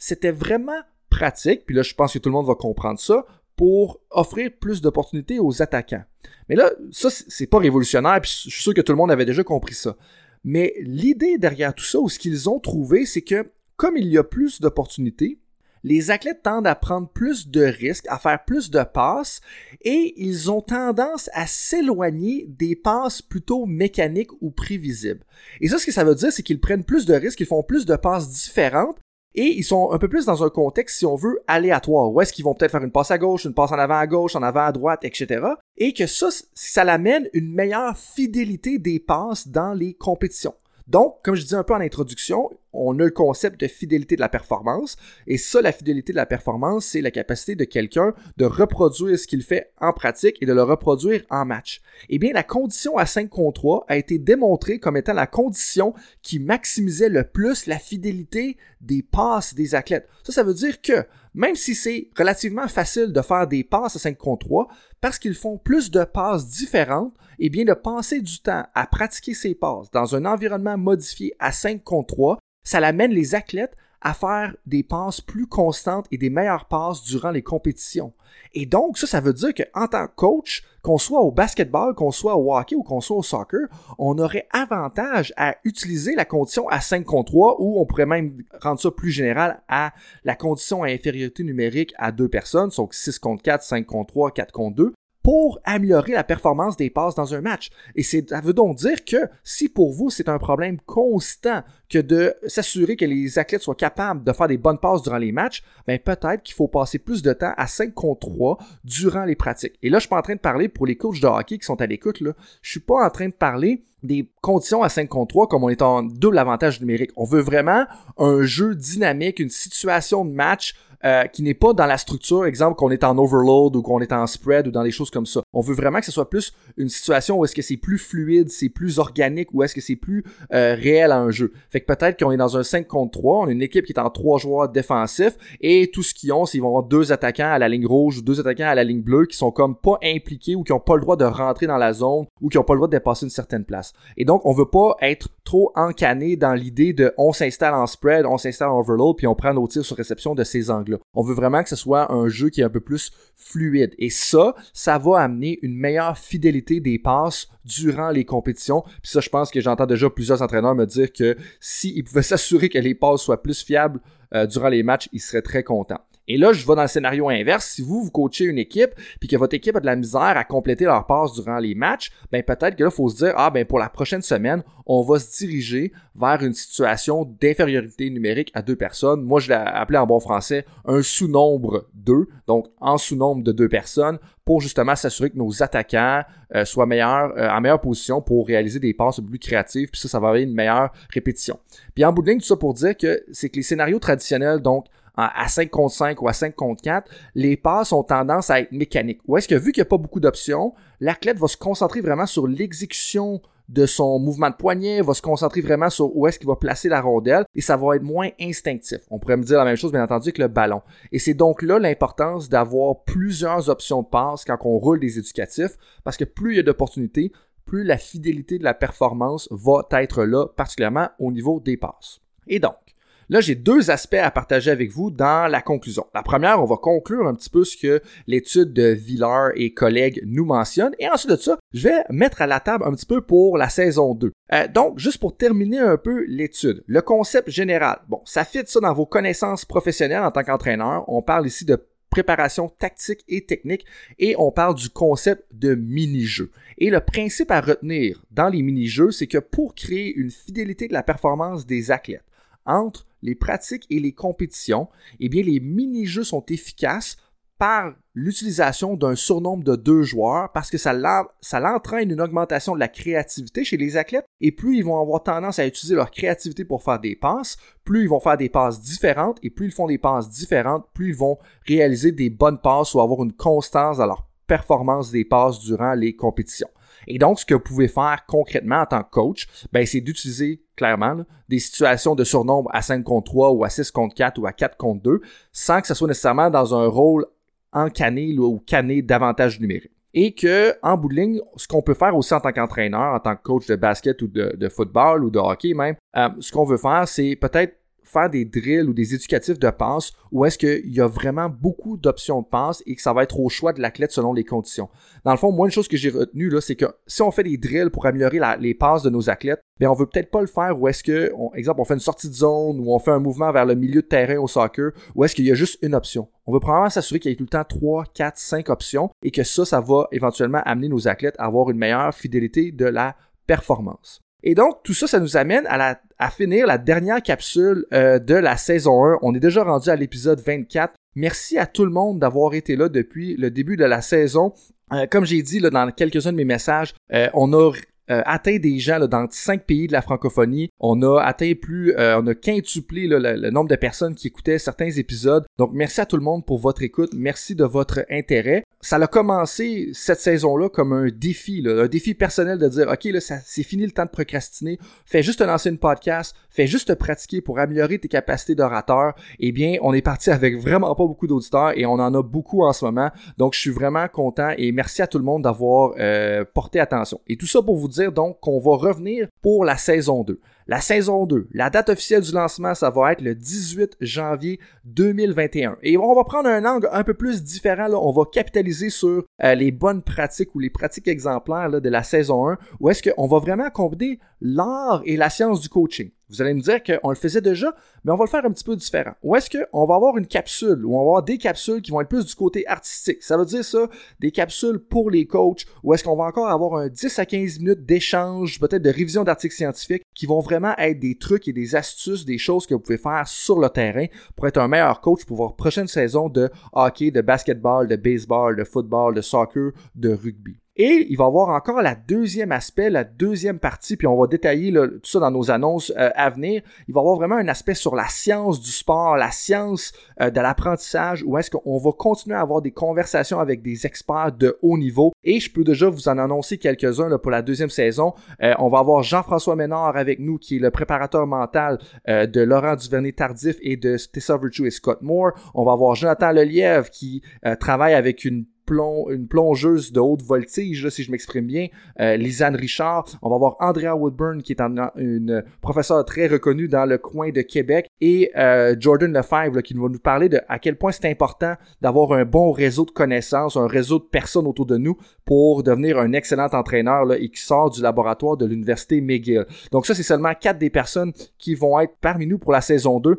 c'était 0.00 0.32
vraiment 0.32 0.80
pratique, 1.10 1.64
puis 1.64 1.76
là 1.76 1.82
je 1.82 1.94
pense 1.94 2.12
que 2.12 2.18
tout 2.18 2.28
le 2.28 2.34
monde 2.34 2.46
va 2.46 2.56
comprendre 2.56 2.98
ça, 2.98 3.24
pour 3.58 4.00
offrir 4.10 4.50
plus 4.58 4.80
d'opportunités 4.80 5.40
aux 5.40 5.62
attaquants. 5.62 6.04
Mais 6.48 6.54
là, 6.54 6.70
ça, 6.92 7.08
c'est 7.10 7.48
pas 7.48 7.58
révolutionnaire, 7.58 8.20
puis 8.20 8.30
je 8.30 8.50
suis 8.50 8.62
sûr 8.62 8.72
que 8.72 8.80
tout 8.80 8.92
le 8.92 8.96
monde 8.96 9.10
avait 9.10 9.24
déjà 9.24 9.42
compris 9.42 9.74
ça. 9.74 9.96
Mais 10.44 10.74
l'idée 10.80 11.38
derrière 11.38 11.74
tout 11.74 11.84
ça, 11.84 11.98
ou 11.98 12.08
ce 12.08 12.18
qu'ils 12.20 12.48
ont 12.48 12.60
trouvé, 12.60 13.04
c'est 13.04 13.22
que 13.22 13.50
comme 13.78 13.96
il 13.96 14.08
y 14.08 14.18
a 14.18 14.24
plus 14.24 14.60
d'opportunités, 14.60 15.38
les 15.84 16.10
athlètes 16.10 16.42
tendent 16.42 16.66
à 16.66 16.74
prendre 16.74 17.08
plus 17.08 17.48
de 17.48 17.62
risques, 17.62 18.06
à 18.08 18.18
faire 18.18 18.44
plus 18.44 18.70
de 18.70 18.82
passes, 18.82 19.40
et 19.82 20.14
ils 20.16 20.50
ont 20.50 20.60
tendance 20.60 21.30
à 21.32 21.46
s'éloigner 21.46 22.44
des 22.48 22.74
passes 22.74 23.22
plutôt 23.22 23.64
mécaniques 23.64 24.32
ou 24.42 24.50
prévisibles. 24.50 25.24
Et 25.60 25.68
ça, 25.68 25.78
ce 25.78 25.86
que 25.86 25.92
ça 25.92 26.02
veut 26.02 26.16
dire, 26.16 26.32
c'est 26.32 26.42
qu'ils 26.42 26.60
prennent 26.60 26.84
plus 26.84 27.06
de 27.06 27.14
risques, 27.14 27.40
ils 27.40 27.46
font 27.46 27.62
plus 27.62 27.86
de 27.86 27.94
passes 27.94 28.28
différentes, 28.28 28.98
et 29.36 29.56
ils 29.56 29.62
sont 29.62 29.92
un 29.92 29.98
peu 29.98 30.08
plus 30.08 30.26
dans 30.26 30.42
un 30.42 30.50
contexte, 30.50 30.98
si 30.98 31.06
on 31.06 31.14
veut, 31.14 31.38
aléatoire. 31.46 32.10
Où 32.10 32.20
est-ce 32.20 32.32
qu'ils 32.32 32.44
vont 32.44 32.54
peut-être 32.54 32.72
faire 32.72 32.82
une 32.82 32.90
passe 32.90 33.12
à 33.12 33.18
gauche, 33.18 33.44
une 33.44 33.54
passe 33.54 33.70
en 33.70 33.78
avant 33.78 33.98
à 33.98 34.06
gauche, 34.08 34.34
en 34.34 34.42
avant 34.42 34.64
à 34.64 34.72
droite, 34.72 35.04
etc. 35.04 35.46
Et 35.76 35.92
que 35.92 36.08
ça, 36.08 36.28
ça 36.54 36.82
l'amène 36.82 37.28
une 37.32 37.54
meilleure 37.54 37.96
fidélité 37.96 38.78
des 38.78 38.98
passes 38.98 39.46
dans 39.46 39.74
les 39.74 39.94
compétitions. 39.94 40.54
Donc, 40.88 41.16
comme 41.22 41.34
je 41.34 41.42
disais 41.42 41.56
un 41.56 41.64
peu 41.64 41.74
en 41.74 41.80
introduction, 41.80 42.50
on 42.72 42.98
a 42.98 43.04
le 43.04 43.10
concept 43.10 43.60
de 43.60 43.66
fidélité 43.66 44.16
de 44.16 44.20
la 44.20 44.28
performance. 44.28 44.96
Et 45.26 45.36
ça, 45.36 45.60
la 45.60 45.72
fidélité 45.72 46.12
de 46.12 46.16
la 46.16 46.26
performance, 46.26 46.86
c'est 46.86 47.02
la 47.02 47.10
capacité 47.10 47.56
de 47.56 47.64
quelqu'un 47.64 48.14
de 48.36 48.44
reproduire 48.46 49.18
ce 49.18 49.26
qu'il 49.26 49.42
fait 49.42 49.72
en 49.80 49.92
pratique 49.92 50.36
et 50.40 50.46
de 50.46 50.52
le 50.52 50.62
reproduire 50.62 51.24
en 51.28 51.44
match. 51.44 51.82
Eh 52.08 52.18
bien, 52.18 52.32
la 52.32 52.42
condition 52.42 52.96
à 52.96 53.04
5 53.04 53.28
contre 53.28 53.60
3 53.60 53.84
a 53.88 53.96
été 53.96 54.18
démontrée 54.18 54.78
comme 54.78 54.96
étant 54.96 55.12
la 55.12 55.26
condition 55.26 55.94
qui 56.22 56.38
maximisait 56.38 57.08
le 57.10 57.24
plus 57.24 57.66
la 57.66 57.78
fidélité 57.78 58.56
des 58.80 59.02
passes 59.02 59.54
des 59.54 59.74
athlètes. 59.74 60.08
Ça, 60.22 60.32
ça 60.32 60.42
veut 60.42 60.54
dire 60.54 60.80
que 60.80 61.04
même 61.38 61.54
si 61.54 61.76
c'est 61.76 62.10
relativement 62.18 62.66
facile 62.66 63.12
de 63.12 63.22
faire 63.22 63.46
des 63.46 63.62
passes 63.62 63.94
à 63.94 64.00
5 64.00 64.18
contre 64.18 64.46
3, 64.46 64.68
parce 65.00 65.20
qu'ils 65.20 65.36
font 65.36 65.56
plus 65.56 65.88
de 65.88 66.02
passes 66.02 66.48
différentes, 66.48 67.14
eh 67.38 67.48
bien, 67.48 67.64
de 67.64 67.74
passer 67.74 68.20
du 68.20 68.40
temps 68.40 68.64
à 68.74 68.86
pratiquer 68.88 69.34
ces 69.34 69.54
passes 69.54 69.88
dans 69.92 70.16
un 70.16 70.24
environnement 70.24 70.76
modifié 70.76 71.32
à 71.38 71.52
5 71.52 71.84
contre 71.84 72.14
3, 72.16 72.38
ça 72.64 72.80
l'amène 72.80 73.12
les 73.12 73.36
athlètes 73.36 73.76
à 74.00 74.14
faire 74.14 74.54
des 74.66 74.82
passes 74.82 75.20
plus 75.20 75.46
constantes 75.46 76.06
et 76.10 76.18
des 76.18 76.30
meilleures 76.30 76.66
passes 76.66 77.02
durant 77.02 77.30
les 77.30 77.42
compétitions. 77.42 78.12
Et 78.54 78.66
donc, 78.66 78.98
ça, 78.98 79.06
ça 79.06 79.20
veut 79.20 79.32
dire 79.32 79.52
qu'en 79.54 79.86
tant 79.86 80.06
que 80.06 80.14
coach, 80.14 80.62
qu'on 80.82 80.98
soit 80.98 81.20
au 81.20 81.30
basketball, 81.30 81.94
qu'on 81.94 82.10
soit 82.10 82.36
au 82.36 82.54
hockey 82.54 82.76
ou 82.76 82.82
qu'on 82.82 83.00
soit 83.00 83.16
au 83.16 83.22
soccer, 83.22 83.66
on 83.98 84.18
aurait 84.18 84.46
avantage 84.52 85.34
à 85.36 85.56
utiliser 85.64 86.14
la 86.14 86.24
condition 86.24 86.68
à 86.68 86.80
5 86.80 87.04
contre 87.04 87.32
3 87.32 87.56
ou 87.60 87.80
on 87.80 87.86
pourrait 87.86 88.06
même 88.06 88.42
rendre 88.60 88.80
ça 88.80 88.90
plus 88.90 89.10
général 89.10 89.60
à 89.68 89.92
la 90.24 90.36
condition 90.36 90.82
à 90.82 90.88
infériorité 90.88 91.42
numérique 91.42 91.92
à 91.98 92.12
deux 92.12 92.28
personnes, 92.28 92.70
donc 92.76 92.94
6 92.94 93.18
contre 93.18 93.42
4, 93.42 93.62
5 93.62 93.86
contre 93.86 94.12
3, 94.12 94.30
4 94.30 94.52
contre 94.52 94.76
2, 94.76 94.94
pour 95.28 95.60
améliorer 95.64 96.12
la 96.12 96.24
performance 96.24 96.78
des 96.78 96.88
passes 96.88 97.14
dans 97.14 97.34
un 97.34 97.42
match. 97.42 97.68
Et 97.94 98.02
ça 98.02 98.40
veut 98.42 98.54
donc 98.54 98.78
dire 98.78 99.04
que 99.04 99.28
si 99.44 99.68
pour 99.68 99.92
vous 99.92 100.08
c'est 100.08 100.30
un 100.30 100.38
problème 100.38 100.80
constant 100.86 101.62
que 101.90 101.98
de 101.98 102.34
s'assurer 102.46 102.96
que 102.96 103.04
les 103.04 103.38
athlètes 103.38 103.60
soient 103.60 103.74
capables 103.74 104.24
de 104.24 104.32
faire 104.32 104.48
des 104.48 104.56
bonnes 104.56 104.78
passes 104.78 105.02
durant 105.02 105.18
les 105.18 105.32
matchs, 105.32 105.62
ben 105.86 105.98
peut-être 105.98 106.42
qu'il 106.42 106.54
faut 106.54 106.66
passer 106.66 106.98
plus 106.98 107.20
de 107.20 107.34
temps 107.34 107.52
à 107.58 107.66
5 107.66 107.92
contre 107.92 108.26
3 108.26 108.56
durant 108.84 109.26
les 109.26 109.36
pratiques. 109.36 109.74
Et 109.82 109.90
là, 109.90 109.98
je 109.98 110.04
suis 110.04 110.08
pas 110.08 110.16
en 110.16 110.22
train 110.22 110.34
de 110.34 110.40
parler 110.40 110.70
pour 110.70 110.86
les 110.86 110.96
coachs 110.96 111.20
de 111.20 111.26
hockey 111.26 111.58
qui 111.58 111.66
sont 111.66 111.78
à 111.82 111.86
l'écoute, 111.86 112.22
là. 112.22 112.32
Je 112.62 112.70
suis 112.70 112.80
pas 112.80 113.06
en 113.06 113.10
train 113.10 113.28
de 113.28 113.34
parler 113.34 113.84
des 114.02 114.30
conditions 114.40 114.82
à 114.82 114.88
5 114.88 115.08
contre 115.08 115.34
3 115.34 115.48
comme 115.48 115.64
on 115.64 115.68
est 115.68 115.82
en 115.82 116.02
double 116.02 116.38
avantage 116.38 116.80
numérique. 116.80 117.10
On 117.16 117.24
veut 117.24 117.40
vraiment 117.40 117.84
un 118.16 118.42
jeu 118.44 118.74
dynamique, 118.74 119.40
une 119.40 119.50
situation 119.50 120.24
de 120.24 120.30
match 120.30 120.74
euh, 121.04 121.24
qui 121.26 121.42
n'est 121.42 121.54
pas 121.54 121.72
dans 121.72 121.86
la 121.86 121.96
structure, 121.96 122.44
exemple 122.44 122.76
qu'on 122.76 122.90
est 122.90 123.04
en 123.04 123.16
overload 123.18 123.76
ou 123.76 123.82
qu'on 123.82 124.00
est 124.00 124.12
en 124.12 124.26
spread 124.26 124.66
ou 124.66 124.70
dans 124.70 124.82
des 124.82 124.90
choses 124.90 125.10
comme 125.10 125.26
ça. 125.26 125.42
On 125.52 125.60
veut 125.60 125.74
vraiment 125.74 126.00
que 126.00 126.06
ce 126.06 126.12
soit 126.12 126.28
plus 126.28 126.52
une 126.76 126.88
situation 126.88 127.38
où 127.38 127.44
est-ce 127.44 127.54
que 127.54 127.62
c'est 127.62 127.76
plus 127.76 127.98
fluide, 127.98 128.50
c'est 128.50 128.68
plus 128.68 128.98
organique 128.98 129.54
ou 129.54 129.62
est-ce 129.62 129.74
que 129.74 129.80
c'est 129.80 129.96
plus 129.96 130.24
euh, 130.52 130.74
réel 130.74 131.12
à 131.12 131.18
un 131.18 131.30
jeu. 131.30 131.52
Fait 131.70 131.80
que 131.80 131.86
peut-être 131.86 132.18
qu'on 132.18 132.32
est 132.32 132.36
dans 132.36 132.56
un 132.56 132.62
5 132.64 132.86
contre 132.86 133.20
3, 133.20 133.44
on 133.44 133.46
a 133.46 133.52
une 133.52 133.62
équipe 133.62 133.84
qui 133.84 133.92
est 133.92 134.00
en 134.00 134.10
trois 134.10 134.38
joueurs 134.38 134.68
défensifs 134.68 135.36
et 135.60 135.90
tout 135.92 136.02
ce 136.02 136.14
qu'ils 136.14 136.32
ont, 136.32 136.46
c'est 136.46 136.52
qu'ils 136.52 136.62
vont 136.62 136.68
avoir 136.68 136.82
deux 136.82 137.12
attaquants 137.12 137.52
à 137.52 137.58
la 137.58 137.68
ligne 137.68 137.86
rouge 137.86 138.18
ou 138.18 138.22
deux 138.22 138.40
attaquants 138.40 138.68
à 138.68 138.74
la 138.74 138.82
ligne 138.82 139.02
bleue 139.02 139.26
qui 139.26 139.36
sont 139.36 139.52
comme 139.52 139.76
pas 139.76 139.98
impliqués 140.02 140.56
ou 140.56 140.64
qui 140.64 140.72
ont 140.72 140.80
pas 140.80 140.96
le 140.96 141.02
droit 141.02 141.16
de 141.16 141.24
rentrer 141.24 141.68
dans 141.68 141.78
la 141.78 141.92
zone 141.92 142.26
ou 142.40 142.48
qui 142.48 142.58
ont 142.58 142.64
pas 142.64 142.74
le 142.74 142.78
droit 142.78 142.88
de 142.88 142.96
dépasser 142.96 143.24
une 143.24 143.30
certaine 143.30 143.64
place. 143.64 143.92
Et 144.16 144.24
donc 144.24 144.44
on 144.44 144.52
veut 144.52 144.68
pas 144.68 144.96
être 145.00 145.28
trop 145.44 145.70
encané 145.76 146.36
dans 146.36 146.54
l'idée 146.54 146.92
de 146.92 147.14
on 147.16 147.32
s'installe 147.32 147.74
en 147.74 147.86
spread, 147.86 148.26
on 148.26 148.36
s'installe 148.36 148.70
en 148.70 148.80
overload 148.80 149.16
puis 149.16 149.28
on 149.28 149.36
prend 149.36 149.54
nos 149.54 149.68
tirs 149.68 149.84
sur 149.84 149.96
réception 149.96 150.34
de 150.34 150.42
ces 150.42 150.70
angles 150.70 150.87
on 151.14 151.22
veut 151.22 151.34
vraiment 151.34 151.62
que 151.62 151.68
ce 151.68 151.76
soit 151.76 152.12
un 152.12 152.28
jeu 152.28 152.48
qui 152.48 152.60
est 152.60 152.64
un 152.64 152.70
peu 152.70 152.80
plus 152.80 153.10
fluide. 153.36 153.94
Et 153.98 154.10
ça, 154.10 154.54
ça 154.72 154.98
va 154.98 155.20
amener 155.20 155.58
une 155.62 155.76
meilleure 155.76 156.18
fidélité 156.18 156.80
des 156.80 156.98
passes 156.98 157.48
durant 157.64 158.10
les 158.10 158.24
compétitions. 158.24 158.82
Puis 159.02 159.10
ça, 159.10 159.20
je 159.20 159.28
pense 159.28 159.50
que 159.50 159.60
j'entends 159.60 159.86
déjà 159.86 160.10
plusieurs 160.10 160.42
entraîneurs 160.42 160.74
me 160.74 160.86
dire 160.86 161.12
que 161.12 161.36
s'ils 161.60 162.04
pouvaient 162.04 162.22
s'assurer 162.22 162.68
que 162.68 162.78
les 162.78 162.94
passes 162.94 163.22
soient 163.22 163.42
plus 163.42 163.62
fiables 163.62 164.00
euh, 164.34 164.46
durant 164.46 164.68
les 164.68 164.82
matchs, 164.82 165.08
ils 165.12 165.20
seraient 165.20 165.42
très 165.42 165.62
contents. 165.62 166.00
Et 166.28 166.36
là, 166.36 166.52
je 166.52 166.66
vais 166.66 166.74
dans 166.74 166.82
le 166.82 166.88
scénario 166.88 167.28
inverse. 167.30 167.66
Si 167.66 167.82
vous, 167.82 168.04
vous 168.04 168.10
coachez 168.10 168.44
une 168.44 168.58
équipe, 168.58 168.90
puis 169.18 169.28
que 169.28 169.36
votre 169.36 169.54
équipe 169.54 169.74
a 169.76 169.80
de 169.80 169.86
la 169.86 169.96
misère 169.96 170.20
à 170.20 170.44
compléter 170.44 170.84
leur 170.84 171.06
passe 171.06 171.32
durant 171.32 171.58
les 171.58 171.74
matchs, 171.74 172.12
ben 172.30 172.42
peut-être 172.42 172.76
que 172.76 172.84
là, 172.84 172.90
il 172.92 172.94
faut 172.94 173.08
se 173.08 173.16
dire, 173.16 173.32
ah 173.36 173.50
ben 173.50 173.64
pour 173.64 173.78
la 173.78 173.88
prochaine 173.88 174.22
semaine, 174.22 174.62
on 174.86 175.02
va 175.02 175.18
se 175.18 175.38
diriger 175.38 175.92
vers 176.14 176.42
une 176.42 176.52
situation 176.52 177.24
d'infériorité 177.40 178.10
numérique 178.10 178.50
à 178.54 178.62
deux 178.62 178.76
personnes. 178.76 179.22
Moi, 179.22 179.40
je 179.40 179.48
l'ai 179.48 179.54
appelé 179.54 179.98
en 179.98 180.06
bon 180.06 180.20
français 180.20 180.66
un 180.84 181.02
sous-nombre 181.02 181.88
2, 181.94 182.26
donc 182.46 182.66
en 182.80 182.98
sous-nombre 182.98 183.42
de 183.42 183.52
deux 183.52 183.68
personnes, 183.68 184.18
pour 184.44 184.60
justement 184.60 184.96
s'assurer 184.96 185.30
que 185.30 185.36
nos 185.36 185.62
attaquants 185.62 186.22
euh, 186.54 186.64
soient 186.64 186.86
meilleurs, 186.86 187.36
euh, 187.36 187.50
en 187.50 187.60
meilleure 187.60 187.80
position 187.80 188.22
pour 188.22 188.46
réaliser 188.46 188.80
des 188.80 188.94
passes 188.94 189.20
plus 189.20 189.38
créatives, 189.38 189.90
puis 189.90 190.00
ça, 190.00 190.08
ça 190.08 190.18
va 190.18 190.28
avoir 190.28 190.42
une 190.42 190.54
meilleure 190.54 190.90
répétition. 191.12 191.58
Puis 191.94 192.04
en 192.04 192.12
bout 192.12 192.22
de 192.22 192.30
ligne, 192.30 192.40
tout 192.40 192.46
ça 192.46 192.56
pour 192.56 192.74
dire 192.74 192.96
que 192.96 193.22
c'est 193.30 193.50
que 193.50 193.56
les 193.56 193.62
scénarios 193.62 193.98
traditionnels, 193.98 194.60
donc 194.60 194.86
à 195.18 195.48
5 195.48 195.68
contre 195.70 195.94
5 195.94 196.22
ou 196.22 196.28
à 196.28 196.32
5 196.32 196.54
contre 196.54 196.82
4, 196.82 197.10
les 197.34 197.56
passes 197.56 197.92
ont 197.92 198.04
tendance 198.04 198.50
à 198.50 198.60
être 198.60 198.72
mécaniques. 198.72 199.20
Ou 199.26 199.36
est-ce 199.36 199.48
que 199.48 199.54
vu 199.56 199.72
qu'il 199.72 199.80
n'y 199.80 199.86
a 199.86 199.90
pas 199.90 199.98
beaucoup 199.98 200.20
d'options, 200.20 200.74
l'athlète 201.00 201.38
va 201.38 201.48
se 201.48 201.56
concentrer 201.56 202.00
vraiment 202.00 202.26
sur 202.26 202.46
l'exécution 202.46 203.42
de 203.68 203.84
son 203.84 204.18
mouvement 204.18 204.48
de 204.48 204.54
poignet, 204.54 205.02
va 205.02 205.12
se 205.14 205.20
concentrer 205.20 205.60
vraiment 205.60 205.90
sur 205.90 206.16
où 206.16 206.26
est-ce 206.26 206.38
qu'il 206.38 206.48
va 206.48 206.56
placer 206.56 206.88
la 206.88 207.00
rondelle 207.00 207.44
et 207.54 207.60
ça 207.60 207.76
va 207.76 207.96
être 207.96 208.02
moins 208.02 208.30
instinctif. 208.40 209.00
On 209.10 209.18
pourrait 209.18 209.36
me 209.36 209.42
dire 209.42 209.58
la 209.58 209.64
même 209.64 209.76
chose 209.76 209.92
bien 209.92 210.02
entendu 210.02 210.32
que 210.32 210.40
le 210.40 210.48
ballon. 210.48 210.80
Et 211.12 211.18
c'est 211.18 211.34
donc 211.34 211.62
là 211.62 211.78
l'importance 211.78 212.48
d'avoir 212.48 213.02
plusieurs 213.04 213.68
options 213.68 214.02
de 214.02 214.08
passe 214.08 214.44
quand 214.44 214.56
on 214.64 214.78
roule 214.78 215.00
des 215.00 215.18
éducatifs 215.18 215.76
parce 216.02 216.16
que 216.16 216.24
plus 216.24 216.54
il 216.54 216.56
y 216.56 216.60
a 216.60 216.62
d'opportunités, 216.62 217.32
plus 217.66 217.84
la 217.84 217.98
fidélité 217.98 218.58
de 218.58 218.64
la 218.64 218.72
performance 218.72 219.48
va 219.50 219.86
être 219.92 220.24
là, 220.24 220.46
particulièrement 220.46 221.08
au 221.18 221.30
niveau 221.30 221.60
des 221.60 221.76
passes. 221.76 222.20
Et 222.46 222.60
donc, 222.60 222.87
Là, 223.30 223.42
j'ai 223.42 223.54
deux 223.54 223.90
aspects 223.90 224.14
à 224.14 224.30
partager 224.30 224.70
avec 224.70 224.90
vous 224.90 225.10
dans 225.10 225.50
la 225.50 225.60
conclusion. 225.60 226.06
La 226.14 226.22
première, 226.22 226.62
on 226.62 226.64
va 226.64 226.76
conclure 226.76 227.26
un 227.26 227.34
petit 227.34 227.50
peu 227.50 227.62
ce 227.62 227.76
que 227.76 228.00
l'étude 228.26 228.72
de 228.72 228.86
Villard 228.86 229.50
et 229.54 229.74
collègues 229.74 230.22
nous 230.24 230.46
mentionne. 230.46 230.94
Et 230.98 231.08
ensuite 231.10 231.32
de 231.32 231.36
ça, 231.36 231.58
je 231.74 231.88
vais 231.88 232.04
mettre 232.08 232.40
à 232.40 232.46
la 232.46 232.58
table 232.58 232.84
un 232.86 232.92
petit 232.92 233.04
peu 233.04 233.20
pour 233.20 233.58
la 233.58 233.68
saison 233.68 234.14
2. 234.14 234.32
Euh, 234.54 234.68
donc, 234.68 234.98
juste 234.98 235.18
pour 235.18 235.36
terminer 235.36 235.78
un 235.78 235.98
peu 235.98 236.24
l'étude, 236.26 236.82
le 236.86 237.02
concept 237.02 237.50
général. 237.50 237.98
Bon, 238.08 238.22
ça 238.24 238.44
fit 238.44 238.62
ça 238.64 238.80
dans 238.80 238.94
vos 238.94 239.04
connaissances 239.04 239.66
professionnelles 239.66 240.22
en 240.22 240.30
tant 240.30 240.42
qu'entraîneur. 240.42 241.04
On 241.06 241.20
parle 241.20 241.46
ici 241.46 241.66
de 241.66 241.84
préparation 242.08 242.70
tactique 242.78 243.24
et 243.28 243.44
technique 243.44 243.84
et 244.18 244.34
on 244.38 244.50
parle 244.50 244.74
du 244.74 244.88
concept 244.88 245.44
de 245.52 245.74
mini-jeu. 245.74 246.50
Et 246.78 246.88
le 246.88 247.00
principe 247.00 247.50
à 247.50 247.60
retenir 247.60 248.24
dans 248.30 248.48
les 248.48 248.62
mini-jeux, 248.62 249.10
c'est 249.10 249.26
que 249.26 249.36
pour 249.36 249.74
créer 249.74 250.14
une 250.14 250.30
fidélité 250.30 250.88
de 250.88 250.94
la 250.94 251.02
performance 251.02 251.66
des 251.66 251.90
athlètes 251.90 252.24
entre 252.64 253.07
les 253.22 253.34
pratiques 253.34 253.86
et 253.90 254.00
les 254.00 254.12
compétitions, 254.12 254.88
eh 255.20 255.28
bien 255.28 255.42
les 255.42 255.60
mini-jeux 255.60 256.24
sont 256.24 256.44
efficaces 256.48 257.16
par 257.58 257.92
l'utilisation 258.14 258.96
d'un 258.96 259.16
surnombre 259.16 259.64
de 259.64 259.74
deux 259.74 260.02
joueurs 260.02 260.52
parce 260.52 260.70
que 260.70 260.78
ça, 260.78 260.94
ça 261.40 261.74
entraîne 261.74 262.10
une 262.10 262.20
augmentation 262.20 262.74
de 262.74 262.80
la 262.80 262.88
créativité 262.88 263.64
chez 263.64 263.76
les 263.76 263.96
athlètes 263.96 264.26
et 264.40 264.52
plus 264.52 264.76
ils 264.76 264.84
vont 264.84 265.00
avoir 265.00 265.22
tendance 265.24 265.58
à 265.58 265.66
utiliser 265.66 265.96
leur 265.96 266.10
créativité 266.10 266.64
pour 266.64 266.82
faire 266.82 267.00
des 267.00 267.16
passes, 267.16 267.56
plus 267.84 268.02
ils 268.02 268.08
vont 268.08 268.20
faire 268.20 268.36
des 268.36 268.48
passes 268.48 268.80
différentes 268.80 269.38
et 269.42 269.50
plus 269.50 269.66
ils 269.66 269.72
font 269.72 269.88
des 269.88 269.98
passes 269.98 270.30
différentes, 270.30 270.86
plus 270.94 271.08
ils 271.08 271.16
vont 271.16 271.38
réaliser 271.66 272.12
des 272.12 272.30
bonnes 272.30 272.60
passes 272.60 272.94
ou 272.94 273.00
avoir 273.00 273.24
une 273.24 273.32
constance 273.32 273.98
dans 273.98 274.06
leur 274.06 274.28
performance 274.46 275.10
des 275.10 275.24
passes 275.24 275.58
durant 275.60 275.94
les 275.94 276.14
compétitions. 276.14 276.70
Et 277.08 277.18
donc, 277.18 277.40
ce 277.40 277.46
que 277.46 277.54
vous 277.54 277.60
pouvez 277.60 277.88
faire 277.88 278.24
concrètement 278.26 278.82
en 278.82 278.86
tant 278.86 279.02
que 279.02 279.10
coach, 279.10 279.46
ben, 279.72 279.84
c'est 279.86 280.00
d'utiliser 280.00 280.62
clairement 280.76 281.24
des 281.48 281.58
situations 281.58 282.14
de 282.14 282.22
surnombre 282.22 282.70
à 282.72 282.82
5 282.82 283.02
contre 283.02 283.30
3 283.30 283.52
ou 283.52 283.64
à 283.64 283.70
6 283.70 283.90
contre 283.90 284.14
4 284.14 284.38
ou 284.38 284.46
à 284.46 284.52
4 284.52 284.76
contre 284.76 285.02
2 285.02 285.20
sans 285.50 285.80
que 285.80 285.86
ce 285.86 285.94
soit 285.94 286.06
nécessairement 286.06 286.50
dans 286.50 286.74
un 286.74 286.86
rôle 286.86 287.26
encané 287.72 288.38
ou 288.38 288.58
cané 288.60 289.02
davantage 289.02 289.58
numérique. 289.58 289.90
Et 290.14 290.34
que, 290.34 290.74
en 290.82 290.96
bout 290.96 291.08
de 291.08 291.14
ligne, 291.14 291.40
ce 291.56 291.66
qu'on 291.68 291.82
peut 291.82 291.94
faire 291.94 292.16
aussi 292.16 292.32
en 292.32 292.40
tant 292.40 292.52
qu'entraîneur, 292.52 293.14
en 293.14 293.20
tant 293.20 293.36
que 293.36 293.42
coach 293.42 293.66
de 293.66 293.76
basket 293.76 294.20
ou 294.22 294.28
de, 294.28 294.68
football 294.68 295.24
ou 295.24 295.30
de 295.30 295.38
hockey 295.38 295.74
même, 295.74 295.96
euh, 296.16 296.28
ce 296.40 296.50
qu'on 296.52 296.64
veut 296.64 296.78
faire, 296.78 297.06
c'est 297.06 297.36
peut-être 297.36 297.76
faire 298.08 298.30
des 298.30 298.44
drills 298.44 298.88
ou 298.88 298.92
des 298.92 299.14
éducatifs 299.14 299.58
de 299.58 299.70
passe 299.70 300.12
où 300.32 300.44
est-ce 300.44 300.58
qu'il 300.58 300.94
y 300.94 301.00
a 301.00 301.06
vraiment 301.06 301.48
beaucoup 301.48 301.96
d'options 301.96 302.42
de 302.42 302.46
passe 302.46 302.82
et 302.86 302.94
que 302.94 303.02
ça 303.02 303.12
va 303.12 303.22
être 303.22 303.38
au 303.40 303.48
choix 303.48 303.72
de 303.72 303.80
l'athlète 303.80 304.12
selon 304.12 304.32
les 304.32 304.44
conditions. 304.44 304.88
Dans 305.24 305.32
le 305.32 305.36
fond, 305.36 305.52
moi, 305.52 305.66
une 305.66 305.72
chose 305.72 305.88
que 305.88 305.96
j'ai 305.96 306.10
retenue, 306.10 306.48
là, 306.48 306.60
c'est 306.60 306.76
que 306.76 306.86
si 307.06 307.22
on 307.22 307.30
fait 307.30 307.42
des 307.42 307.56
drills 307.56 307.90
pour 307.90 308.06
améliorer 308.06 308.40
les 308.60 308.74
passes 308.74 309.02
de 309.02 309.10
nos 309.10 309.30
athlètes, 309.30 309.60
bien, 309.78 309.90
on 309.90 309.94
veut 309.94 310.06
peut-être 310.06 310.30
pas 310.30 310.40
le 310.40 310.46
faire 310.46 310.78
où 310.78 310.88
est-ce 310.88 311.02
que, 311.02 311.32
on, 311.36 311.52
exemple, 311.54 311.80
on 311.80 311.84
fait 311.84 311.94
une 311.94 312.00
sortie 312.00 312.28
de 312.28 312.34
zone 312.34 312.80
ou 312.80 312.92
on 312.92 312.98
fait 312.98 313.10
un 313.10 313.18
mouvement 313.18 313.52
vers 313.52 313.66
le 313.66 313.74
milieu 313.74 314.02
de 314.02 314.06
terrain 314.06 314.38
au 314.38 314.48
soccer, 314.48 314.92
où 315.14 315.24
est-ce 315.24 315.34
qu'il 315.34 315.46
y 315.46 315.50
a 315.50 315.54
juste 315.54 315.78
une 315.82 315.94
option. 315.94 316.28
On 316.46 316.52
veut 316.52 316.60
probablement 316.60 316.90
s'assurer 316.90 317.20
qu'il 317.20 317.30
y 317.30 317.34
ait 317.34 317.36
tout 317.36 317.44
le 317.44 317.48
temps 317.48 317.64
3, 317.64 318.04
4, 318.14 318.38
5 318.38 318.68
options 318.70 319.10
et 319.22 319.30
que 319.30 319.42
ça, 319.42 319.64
ça 319.64 319.80
va 319.80 320.08
éventuellement 320.12 320.62
amener 320.64 320.88
nos 320.88 321.08
athlètes 321.08 321.36
à 321.38 321.44
avoir 321.44 321.70
une 321.70 321.78
meilleure 321.78 322.14
fidélité 322.14 322.72
de 322.72 322.86
la 322.86 323.16
performance. 323.46 324.20
Et 324.42 324.54
donc, 324.54 324.82
tout 324.84 324.94
ça, 324.94 325.06
ça 325.06 325.20
nous 325.20 325.36
amène 325.36 325.66
à, 325.68 326.30
finir 326.30 326.66
la 326.66 326.78
dernière 326.78 327.22
capsule 327.22 327.86
euh, 327.92 328.18
de 328.18 328.34
la 328.34 328.56
saison 328.56 329.04
1. 329.04 329.18
On 329.22 329.34
est 329.34 329.40
déjà 329.40 329.64
rendu 329.64 329.88
à 329.88 329.96
l'épisode 329.96 330.40
24. 330.40 330.94
Merci 331.16 331.58
à 331.58 331.66
tout 331.66 331.84
le 331.84 331.90
monde 331.90 332.20
d'avoir 332.20 332.54
été 332.54 332.76
là 332.76 332.88
depuis 332.88 333.36
le 333.36 333.50
début 333.50 333.76
de 333.76 333.84
la 333.84 334.00
saison. 334.00 334.52
Euh, 334.92 335.06
comme 335.10 335.24
j'ai 335.24 335.42
dit 335.42 335.60
là, 335.60 335.70
dans 335.70 335.90
quelques-uns 335.90 336.32
de 336.32 336.36
mes 336.36 336.44
messages, 336.44 336.94
euh, 337.12 337.28
on 337.34 337.52
a 337.52 337.72
euh, 338.10 338.22
atteint 338.24 338.58
des 338.58 338.78
gens 338.78 338.98
là, 338.98 339.06
dans 339.06 339.26
cinq 339.30 339.64
pays 339.64 339.86
de 339.86 339.92
la 339.92 340.02
francophonie. 340.02 340.70
On 340.80 341.02
a 341.02 341.20
atteint 341.20 341.52
plus, 341.60 341.94
euh, 341.96 342.20
on 342.20 342.26
a 342.26 342.34
quintuplé 342.34 343.06
le, 343.06 343.18
le, 343.18 343.50
nombre 343.50 343.68
de 343.68 343.76
personnes 343.76 344.14
qui 344.14 344.28
écoutaient 344.28 344.58
certains 344.58 344.90
épisodes. 344.90 345.44
Donc 345.58 345.70
merci 345.74 346.00
à 346.00 346.06
tout 346.06 346.16
le 346.16 346.22
monde 346.22 346.44
pour 346.44 346.58
votre 346.58 346.82
écoute, 346.82 347.10
merci 347.14 347.54
de 347.54 347.64
votre 347.64 348.04
intérêt. 348.10 348.64
Ça 348.80 348.96
a 348.96 349.06
commencé 349.08 349.90
cette 349.92 350.20
saison-là 350.20 350.68
comme 350.68 350.92
un 350.92 351.08
défi, 351.08 351.60
là, 351.60 351.82
un 351.82 351.88
défi 351.88 352.14
personnel 352.14 352.58
de 352.58 352.68
dire 352.68 352.88
ok 352.88 353.04
là, 353.04 353.20
c'est 353.20 353.62
fini 353.62 353.84
le 353.84 353.90
temps 353.90 354.04
de 354.04 354.10
procrastiner. 354.10 354.78
Fais 355.04 355.22
juste 355.22 355.40
lancer 355.40 355.68
une 355.68 355.78
podcast, 355.78 356.34
fais 356.48 356.66
juste 356.66 356.94
pratiquer 356.94 357.40
pour 357.40 357.58
améliorer 357.58 357.98
tes 357.98 358.08
capacités 358.08 358.54
d'orateur. 358.54 359.14
Eh 359.40 359.52
bien, 359.52 359.78
on 359.82 359.92
est 359.92 360.02
parti 360.02 360.30
avec 360.30 360.56
vraiment 360.56 360.94
pas 360.94 361.06
beaucoup 361.06 361.26
d'auditeurs 361.26 361.76
et 361.76 361.86
on 361.86 361.94
en 361.94 362.14
a 362.14 362.22
beaucoup 362.22 362.62
en 362.62 362.72
ce 362.72 362.84
moment. 362.84 363.10
Donc 363.36 363.54
je 363.54 363.60
suis 363.60 363.70
vraiment 363.70 364.06
content 364.08 364.50
et 364.56 364.70
merci 364.72 365.02
à 365.02 365.06
tout 365.06 365.18
le 365.18 365.24
monde 365.24 365.42
d'avoir 365.42 365.94
euh, 365.98 366.44
porté 366.54 366.78
attention. 366.80 367.20
Et 367.26 367.36
tout 367.36 367.46
ça 367.46 367.62
pour 367.62 367.76
vous 367.76 367.88
dire 367.88 367.97
donc 368.06 368.40
qu'on 368.40 368.58
va 368.58 368.76
revenir 368.76 369.28
pour 369.42 369.64
la 369.64 369.76
saison 369.76 370.24
2. 370.24 370.40
La 370.66 370.82
saison 370.82 371.24
2, 371.24 371.48
la 371.52 371.70
date 371.70 371.88
officielle 371.88 372.20
du 372.20 372.32
lancement, 372.32 372.74
ça 372.74 372.90
va 372.90 373.12
être 373.12 373.22
le 373.22 373.34
18 373.34 373.96
janvier 374.02 374.60
2021. 374.84 375.78
Et 375.82 375.96
on 375.96 376.14
va 376.14 376.24
prendre 376.24 376.48
un 376.48 376.64
angle 376.66 376.90
un 376.92 377.04
peu 377.04 377.14
plus 377.14 377.42
différent. 377.42 377.88
On 377.92 378.12
va 378.12 378.24
capitaliser 378.30 378.90
sur 378.90 379.24
euh, 379.42 379.54
les 379.54 379.70
bonnes 379.70 380.02
pratiques 380.02 380.54
ou 380.54 380.58
les 380.58 380.68
pratiques 380.68 381.08
exemplaires 381.08 381.80
de 381.80 381.88
la 381.88 382.02
saison 382.02 382.50
1, 382.50 382.58
où 382.80 382.90
est-ce 382.90 383.08
qu'on 383.08 383.26
va 383.26 383.38
vraiment 383.38 383.70
combiner 383.70 384.18
l'art 384.42 385.00
et 385.06 385.16
la 385.16 385.30
science 385.30 385.62
du 385.62 385.70
coaching. 385.70 386.10
Vous 386.30 386.42
allez 386.42 386.54
me 386.54 386.60
dire 386.60 386.82
qu'on 386.82 387.08
le 387.08 387.14
faisait 387.14 387.40
déjà, 387.40 387.74
mais 388.04 388.12
on 388.12 388.16
va 388.16 388.24
le 388.24 388.30
faire 388.30 388.44
un 388.44 388.50
petit 388.50 388.64
peu 388.64 388.76
différent. 388.76 389.12
Ou 389.22 389.34
est-ce 389.36 389.48
qu'on 389.50 389.86
va 389.86 389.94
avoir 389.94 390.16
une 390.18 390.26
capsule, 390.26 390.84
ou 390.84 390.94
on 390.94 390.98
va 390.98 391.02
avoir 391.02 391.22
des 391.22 391.38
capsules 391.38 391.80
qui 391.80 391.90
vont 391.90 392.00
être 392.00 392.08
plus 392.08 392.26
du 392.26 392.34
côté 392.34 392.66
artistique? 392.66 393.22
Ça 393.22 393.36
veut 393.36 393.46
dire 393.46 393.64
ça, 393.64 393.88
des 394.20 394.30
capsules 394.30 394.78
pour 394.78 395.10
les 395.10 395.26
coachs, 395.26 395.64
ou 395.82 395.94
est-ce 395.94 396.04
qu'on 396.04 396.16
va 396.16 396.24
encore 396.24 396.48
avoir 396.48 396.80
un 396.80 396.88
10 396.88 397.18
à 397.18 397.26
15 397.26 397.60
minutes 397.60 397.86
d'échange, 397.86 398.60
peut-être 398.60 398.82
de 398.82 398.90
révision 398.90 399.24
d'articles 399.24 399.54
scientifiques, 399.54 400.02
qui 400.14 400.26
vont 400.26 400.40
vraiment 400.40 400.74
être 400.76 400.98
des 400.98 401.16
trucs 401.16 401.48
et 401.48 401.52
des 401.52 401.74
astuces, 401.76 402.24
des 402.24 402.38
choses 402.38 402.66
que 402.66 402.74
vous 402.74 402.80
pouvez 402.80 402.98
faire 402.98 403.26
sur 403.26 403.58
le 403.58 403.68
terrain 403.68 404.06
pour 404.36 404.46
être 404.46 404.58
un 404.58 404.68
meilleur 404.68 405.00
coach 405.00 405.24
pour 405.24 405.36
votre 405.36 405.56
prochaine 405.56 405.86
saison 405.86 406.28
de 406.28 406.50
hockey, 406.72 407.10
de 407.10 407.20
basketball, 407.20 407.88
de 407.88 407.96
baseball, 407.96 408.56
de 408.56 408.64
football, 408.64 409.14
de 409.14 409.20
soccer, 409.20 409.72
de 409.94 410.10
rugby. 410.10 410.58
Et 410.80 411.08
il 411.10 411.16
va 411.16 411.24
y 411.24 411.26
avoir 411.26 411.48
encore 411.48 411.82
la 411.82 411.96
deuxième 411.96 412.52
aspect, 412.52 412.88
la 412.88 413.02
deuxième 413.02 413.58
partie, 413.58 413.96
puis 413.96 414.06
on 414.06 414.16
va 414.16 414.28
détailler 414.28 414.72
tout 414.72 415.00
ça 415.02 415.18
dans 415.18 415.32
nos 415.32 415.50
annonces 415.50 415.92
euh, 415.98 416.10
à 416.14 416.30
venir. 416.30 416.62
Il 416.86 416.94
va 416.94 417.00
y 417.00 417.02
avoir 417.02 417.16
vraiment 417.16 417.34
un 417.34 417.48
aspect 417.48 417.74
sur 417.74 417.96
la 417.96 418.06
science 418.06 418.60
du 418.60 418.70
sport, 418.70 419.16
la 419.16 419.32
science 419.32 419.92
euh, 420.20 420.30
de 420.30 420.40
l'apprentissage, 420.40 421.24
où 421.26 421.36
est-ce 421.36 421.50
qu'on 421.50 421.78
va 421.78 421.90
continuer 421.90 422.36
à 422.36 422.42
avoir 422.42 422.62
des 422.62 422.70
conversations 422.70 423.40
avec 423.40 423.60
des 423.60 423.86
experts 423.86 424.30
de 424.38 424.56
haut 424.62 424.78
niveau. 424.78 425.10
Et 425.24 425.40
je 425.40 425.52
peux 425.52 425.64
déjà 425.64 425.88
vous 425.88 426.08
en 426.08 426.16
annoncer 426.16 426.58
quelques-uns 426.58 427.18
pour 427.18 427.32
la 427.32 427.42
deuxième 427.42 427.70
saison. 427.70 428.14
Euh, 428.40 428.54
on 428.60 428.68
va 428.68 428.78
avoir 428.78 429.02
Jean-François 429.02 429.56
Ménard 429.56 429.96
avec 429.96 430.20
nous, 430.20 430.38
qui 430.38 430.58
est 430.58 430.60
le 430.60 430.70
préparateur 430.70 431.26
mental 431.26 431.78
de 432.06 432.40
Laurent 432.40 432.76
Duvernay-Tardif 432.76 433.56
et 433.62 433.76
de 433.76 433.96
Tessa 434.12 434.36
Virtue 434.36 434.66
et 434.68 434.70
Scott 434.70 435.02
Moore. 435.02 435.32
On 435.54 435.64
va 435.64 435.72
avoir 435.72 435.96
Jonathan 435.96 436.30
Lelièvre 436.30 436.88
qui 436.90 437.22
travaille 437.58 437.94
avec 437.94 438.24
une 438.24 438.44
une 438.70 439.26
plongeuse 439.28 439.92
de 439.92 440.00
haute 440.00 440.22
voltige, 440.22 440.88
si 440.88 441.02
je 441.02 441.10
m'exprime 441.10 441.46
bien, 441.46 441.68
euh, 442.00 442.16
Lisanne 442.16 442.56
Richard. 442.56 443.06
On 443.22 443.30
va 443.30 443.38
voir 443.38 443.56
Andrea 443.60 443.96
Woodburn, 443.96 444.42
qui 444.42 444.52
est 444.52 444.60
une 444.96 445.44
professeure 445.60 446.04
très 446.04 446.26
reconnue 446.26 446.68
dans 446.68 446.84
le 446.84 446.98
coin 446.98 447.30
de 447.30 447.42
Québec, 447.42 447.88
et 448.00 448.30
euh, 448.36 448.74
Jordan 448.78 449.12
Lefebvre, 449.12 449.62
qui 449.62 449.74
va 449.74 449.88
nous 449.88 449.98
parler 449.98 450.28
de 450.28 450.40
à 450.48 450.58
quel 450.58 450.76
point 450.76 450.92
c'est 450.92 451.08
important 451.08 451.54
d'avoir 451.80 452.12
un 452.12 452.24
bon 452.24 452.52
réseau 452.52 452.84
de 452.84 452.90
connaissances, 452.90 453.56
un 453.56 453.66
réseau 453.66 453.98
de 453.98 454.04
personnes 454.04 454.46
autour 454.46 454.66
de 454.66 454.76
nous 454.76 454.96
pour 455.24 455.62
devenir 455.62 455.98
un 455.98 456.12
excellent 456.12 456.48
entraîneur 456.52 457.04
là, 457.04 457.16
et 457.18 457.28
qui 457.28 457.40
sort 457.40 457.70
du 457.70 457.82
laboratoire 457.82 458.36
de 458.36 458.46
l'université 458.46 459.00
McGill. 459.00 459.46
Donc 459.72 459.86
ça, 459.86 459.94
c'est 459.94 460.02
seulement 460.02 460.32
quatre 460.34 460.58
des 460.58 460.70
personnes 460.70 461.12
qui 461.38 461.54
vont 461.54 461.78
être 461.80 461.94
parmi 462.00 462.26
nous 462.26 462.38
pour 462.38 462.52
la 462.52 462.60
saison 462.60 463.00
2. 463.00 463.18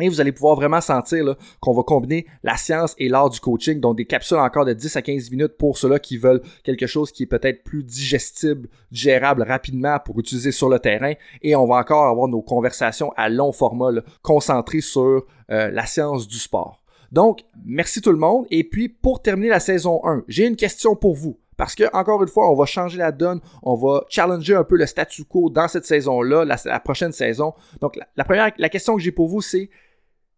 Et 0.00 0.08
vous 0.08 0.20
allez 0.20 0.32
pouvoir 0.32 0.56
vraiment 0.56 0.80
sentir 0.80 1.36
qu'on 1.60 1.72
va 1.72 1.82
combiner 1.82 2.26
la 2.42 2.56
science 2.56 2.94
et 2.98 3.08
l'art 3.08 3.30
du 3.30 3.40
coaching, 3.40 3.80
donc 3.80 3.96
des 3.96 4.04
capsules 4.04 4.38
encore 4.38 4.64
de 4.64 4.72
10 4.72 4.96
à 4.96 5.02
15 5.02 5.30
minutes 5.30 5.56
pour 5.58 5.76
ceux-là 5.76 5.98
qui 5.98 6.16
veulent 6.16 6.42
quelque 6.62 6.86
chose 6.86 7.10
qui 7.10 7.24
est 7.24 7.26
peut-être 7.26 7.64
plus 7.64 7.82
digestible, 7.82 8.68
gérable 8.92 9.42
rapidement 9.42 9.98
pour 10.04 10.18
utiliser 10.18 10.52
sur 10.52 10.68
le 10.68 10.78
terrain. 10.78 11.14
Et 11.42 11.56
on 11.56 11.66
va 11.66 11.76
encore 11.76 12.06
avoir 12.06 12.28
nos 12.28 12.42
conversations 12.42 13.12
à 13.16 13.28
long 13.28 13.52
format, 13.52 13.90
concentrées 14.22 14.80
sur 14.80 15.24
euh, 15.50 15.70
la 15.70 15.86
science 15.86 16.28
du 16.28 16.38
sport. 16.38 16.82
Donc, 17.10 17.44
merci 17.64 18.00
tout 18.00 18.12
le 18.12 18.18
monde. 18.18 18.46
Et 18.50 18.64
puis, 18.64 18.88
pour 18.88 19.22
terminer 19.22 19.48
la 19.48 19.60
saison 19.60 20.00
1, 20.04 20.24
j'ai 20.28 20.46
une 20.46 20.56
question 20.56 20.94
pour 20.94 21.14
vous. 21.14 21.38
Parce 21.56 21.74
que, 21.74 21.84
encore 21.92 22.22
une 22.22 22.28
fois, 22.28 22.50
on 22.50 22.54
va 22.54 22.66
changer 22.66 22.98
la 22.98 23.10
donne, 23.10 23.40
on 23.64 23.74
va 23.74 24.04
challenger 24.08 24.54
un 24.54 24.62
peu 24.62 24.76
le 24.76 24.86
statu 24.86 25.24
quo 25.24 25.50
dans 25.50 25.66
cette 25.66 25.84
saison-là, 25.84 26.44
la, 26.44 26.80
prochaine 26.80 27.10
saison. 27.10 27.52
Donc, 27.80 27.98
la, 28.16 28.24
première, 28.24 28.52
la 28.58 28.68
question 28.68 28.94
que 28.94 29.02
j'ai 29.02 29.10
pour 29.10 29.28
vous, 29.28 29.40
c'est 29.40 29.68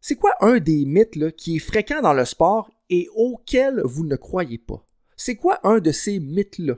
c'est 0.00 0.16
quoi 0.16 0.32
un 0.40 0.58
des 0.58 0.84
mythes 0.86 1.36
qui 1.36 1.56
est 1.56 1.60
fréquent 1.60 2.00
dans 2.00 2.14
le 2.14 2.24
sport 2.24 2.70
et 2.88 3.08
auquel 3.14 3.82
vous 3.84 4.04
ne 4.04 4.16
croyez 4.16 4.58
pas? 4.58 4.84
C'est 5.16 5.36
quoi 5.36 5.60
un 5.62 5.78
de 5.80 5.92
ces 5.92 6.18
mythes-là? 6.18 6.74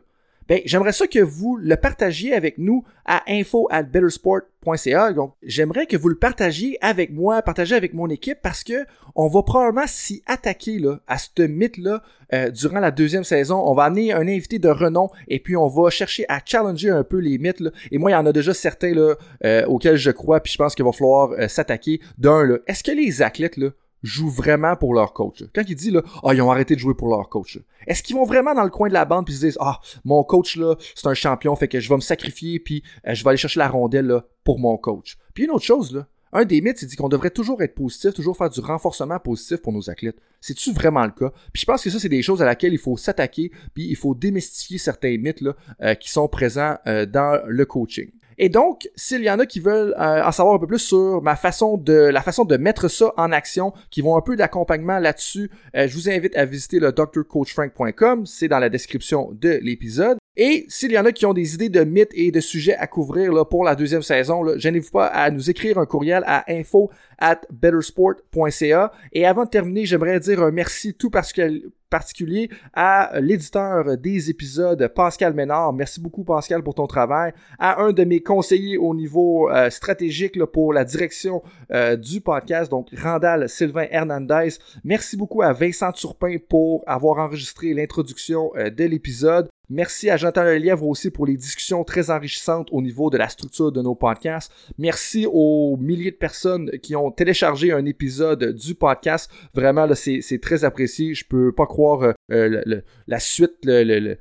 Ben, 0.53 0.61
j'aimerais 0.67 0.93
ça 0.93 1.07
que 1.07 1.19
vous 1.19 1.57
le 1.57 1.77
partagiez 1.77 2.35
avec 2.35 2.59
nous 2.59 2.85
à 3.07 3.23
info 3.27 3.69
at 3.71 3.85
bettersport.ca. 3.85 5.15
J'aimerais 5.43 5.87
que 5.87 5.97
vous 5.97 6.11
le 6.11 6.19
partagiez 6.19 6.77
avec 6.85 7.11
moi, 7.11 7.41
partager 7.41 7.75
avec 7.75 7.95
mon 7.95 8.11
équipe 8.11 8.37
parce 8.43 8.63
que 8.63 8.85
on 9.15 9.29
va 9.29 9.43
probablement 9.45 9.87
s'y 9.87 10.23
attaquer 10.27 10.79
là, 10.79 11.01
à 11.07 11.17
ce 11.17 11.41
mythe-là 11.41 12.03
euh, 12.35 12.51
durant 12.51 12.81
la 12.81 12.91
deuxième 12.91 13.25
saison. 13.25 13.63
On 13.67 13.73
va 13.73 13.85
amener 13.85 14.13
un 14.13 14.29
invité 14.29 14.59
de 14.59 14.69
renom 14.69 15.09
et 15.27 15.39
puis 15.39 15.57
on 15.57 15.69
va 15.69 15.89
chercher 15.89 16.27
à 16.29 16.43
challenger 16.45 16.91
un 16.91 17.03
peu 17.03 17.17
les 17.17 17.39
mythes. 17.39 17.61
Là. 17.61 17.71
Et 17.91 17.97
moi, 17.97 18.11
il 18.11 18.15
y 18.15 18.17
en 18.17 18.27
a 18.27 18.33
déjà 18.35 18.53
certains 18.53 18.93
là, 18.93 19.15
euh, 19.47 19.65
auxquels 19.65 19.97
je 19.97 20.11
crois, 20.11 20.41
puis 20.41 20.53
je 20.53 20.59
pense 20.59 20.75
qu'il 20.75 20.85
va 20.85 20.93
falloir 20.93 21.31
euh, 21.31 21.49
s'attaquer. 21.49 21.99
D'un, 22.19 22.59
est-ce 22.67 22.85
que 22.85 22.93
les 22.93 23.23
athlètes 23.23 23.57
là, 23.57 23.71
jouent 24.03 24.31
vraiment 24.31 24.77
pour 24.77 24.95
leur 24.95 25.13
coach. 25.13 25.45
Quand 25.55 25.63
il 25.67 25.77
dit 25.77 25.91
là, 25.91 26.03
ah, 26.25 26.35
ils 26.35 26.43
ont 26.43 26.51
arrêté 26.51 26.75
de 26.75 26.81
jouer 26.81 26.95
pour 26.95 27.09
leur 27.09 27.29
coach. 27.29 27.59
Est-ce 27.87 28.03
qu'ils 28.03 28.17
vont 28.17 28.25
vraiment 28.25 28.55
dans 28.55 28.65
le 28.65 28.71
coin 28.71 28.89
de 28.89 28.95
la 28.95 29.05
bande 29.05 29.27
puis 29.27 29.35
se 29.35 29.47
disent 29.47 29.59
ah, 29.61 29.81
mon 30.05 30.23
coach 30.25 30.57
là, 30.57 30.77
c'est 30.95 31.07
un 31.07 31.15
champion, 31.15 31.55
fait 31.57 31.69
que 31.69 31.81
je 31.81 31.89
vais 31.89 31.97
me 31.97 32.01
sacrifier 32.01 32.59
puis 32.59 32.83
euh, 33.07 33.15
je 33.15 33.23
vais 33.25 33.31
aller 33.31 33.37
chercher 33.37 33.61
la 33.61 33.69
rondelle 33.69 34.07
là 34.07 34.25
pour 34.45 34.59
mon 34.59 34.77
coach. 34.77 35.17
Puis 35.35 35.45
une 35.45 35.51
autre 35.51 35.65
chose 35.65 35.95
là, 35.95 36.07
un 36.33 36.45
des 36.47 36.63
mythes, 36.63 36.79
c'est 36.79 36.87
dit 36.87 36.97
qu'on 36.97 37.11
devrait 37.11 37.31
toujours 37.31 37.63
être 37.63 37.75
positif, 37.75 38.15
toujours 38.15 38.37
faire 38.37 38.49
du 38.49 38.61
renforcement 38.61 39.19
positif 39.19 39.59
pour 39.59 39.73
nos 39.73 39.91
athlètes. 39.91 40.17
C'est-tu 40.41 40.73
vraiment 40.73 41.05
le 41.05 41.11
cas? 41.11 41.31
Puis 41.53 41.61
je 41.61 41.67
pense 41.67 41.83
que 41.85 41.91
ça, 41.91 41.99
c'est 42.01 42.09
des 42.09 42.23
choses 42.23 42.41
à 42.41 42.47
laquelle 42.47 42.73
il 42.73 42.79
faut 42.79 42.97
s'attaquer, 42.97 43.53
puis 43.75 43.87
il 43.89 43.97
faut 43.97 44.15
démystifier 44.15 44.79
certains 44.79 45.19
mythes 45.19 45.43
là, 45.43 45.55
euh, 45.83 45.95
qui 45.95 46.11
sont 46.11 46.29
présents 46.29 46.79
euh, 46.87 47.05
dans 47.05 47.43
le 47.47 47.67
coaching. 47.67 48.11
Et 48.45 48.49
donc, 48.49 48.91
s'il 48.97 49.23
y 49.23 49.31
en 49.31 49.39
a 49.39 49.47
qui 49.47 49.61
veulent 49.61 49.95
euh, 50.01 50.25
en 50.25 50.33
savoir 50.33 50.57
un 50.57 50.59
peu 50.59 50.67
plus 50.67 50.81
sur 50.81 51.23
ma 51.23 51.37
façon 51.37 51.77
de 51.77 51.93
la 51.93 52.23
façon 52.23 52.45
de 52.45 52.57
mettre 52.57 52.89
ça 52.89 53.13
en 53.17 53.31
action, 53.31 53.73
qui 53.89 54.01
vont 54.01 54.17
un 54.17 54.21
peu 54.21 54.35
d'accompagnement 54.35 54.99
là-dessus, 54.99 55.49
euh, 55.77 55.87
je 55.87 55.95
vous 55.95 56.11
invite 56.11 56.37
à 56.37 56.45
visiter 56.45 56.81
le 56.81 56.91
drcoachfrank.com, 56.91 58.27
c'est 58.27 58.49
dans 58.49 58.59
la 58.59 58.69
description 58.69 59.31
de 59.31 59.61
l'épisode. 59.63 60.19
Et 60.37 60.65
s'il 60.69 60.93
y 60.93 60.99
en 60.99 61.05
a 61.05 61.13
qui 61.13 61.27
ont 61.27 61.35
des 61.35 61.55
idées 61.55 61.69
de 61.69 61.85
mythes 61.85 62.13
et 62.15 62.31
de 62.31 62.41
sujets 62.41 62.75
à 62.77 62.87
couvrir 62.87 63.33
là, 63.33 63.45
pour 63.45 63.65
la 63.65 63.75
deuxième 63.75 64.03
saison, 64.03 64.57
gênez-vous 64.57 64.91
pas 64.91 65.07
à 65.07 65.31
nous 65.31 65.51
écrire 65.51 65.77
un 65.77 65.85
courriel 65.85 66.23
à 66.27 66.51
info 66.51 66.91
at 67.19 67.43
bettersport.ca. 67.51 68.93
Et 69.13 69.27
avant 69.27 69.45
de 69.45 69.51
terminer, 69.51 69.85
j'aimerais 69.85 70.19
dire 70.21 70.43
un 70.43 70.51
merci 70.51 70.95
tout 70.95 71.11
particulier 71.11 72.49
à 72.73 73.21
l'éditeur 73.21 73.99
des 73.99 74.31
épisodes, 74.31 74.91
Pascal 74.95 75.35
Ménard. 75.35 75.75
Merci 75.75 76.01
beaucoup, 76.01 76.25
Pascal, 76.25 76.63
pour 76.63 76.75
ton 76.75 76.87
travail. 76.87 77.35
À 77.59 77.83
un 77.83 77.93
de 77.93 78.03
mes 78.05 78.21
conseillers 78.21 78.79
au 78.79 78.95
niveau 78.95 79.51
euh, 79.51 79.69
stratégique 79.69 80.37
là, 80.37 80.47
pour 80.47 80.73
la 80.73 80.85
direction 80.85 81.43
euh, 81.73 81.97
du 81.97 82.23
podcast, 82.23 82.71
donc 82.71 82.89
Randall 82.97 83.51
Sylvain 83.51 83.87
Hernandez. 83.91 84.49
Merci 84.83 85.19
beaucoup 85.19 85.43
à 85.43 85.53
Vincent 85.53 85.93
Turpin 85.93 86.37
pour 86.49 86.83
avoir 86.87 87.19
enregistré 87.19 87.75
l'introduction 87.75 88.51
euh, 88.57 88.71
de 88.71 88.85
l'épisode. 88.85 89.51
Merci 89.75 90.11
à 90.11 90.19
Jonathan 90.19 90.45
Lelièvre 90.45 90.87
aussi 90.87 91.11
pour 91.11 91.25
les 91.25 91.35
discussions 91.35 91.83
très 91.83 92.11
enrichissantes 92.11 92.69
au 92.73 92.83
niveau 92.83 93.09
de 93.09 93.17
la 93.17 93.31
structure 93.31 93.73
de 93.73 93.81
nos 93.81 93.95
podcasts. 93.95 94.53
Merci 94.77 95.27
aux 95.27 95.79
milliers 95.81 96.11
de 96.11 96.17
personnes 96.17 96.71
qui 96.83 96.95
ont 96.95 97.11
téléchargé 97.11 97.73
un 97.73 97.87
épisode 97.87 98.53
du 98.53 98.75
podcast. 98.75 99.31
Vraiment, 99.55 99.89
c'est 99.95 100.41
très 100.43 100.65
apprécié. 100.65 101.15
Je 101.15 101.25
peux 101.25 101.53
pas 101.53 101.65
croire 101.65 102.13
euh, 102.31 102.63
euh, 102.67 102.81
la 103.09 103.19
suite, 103.19 103.69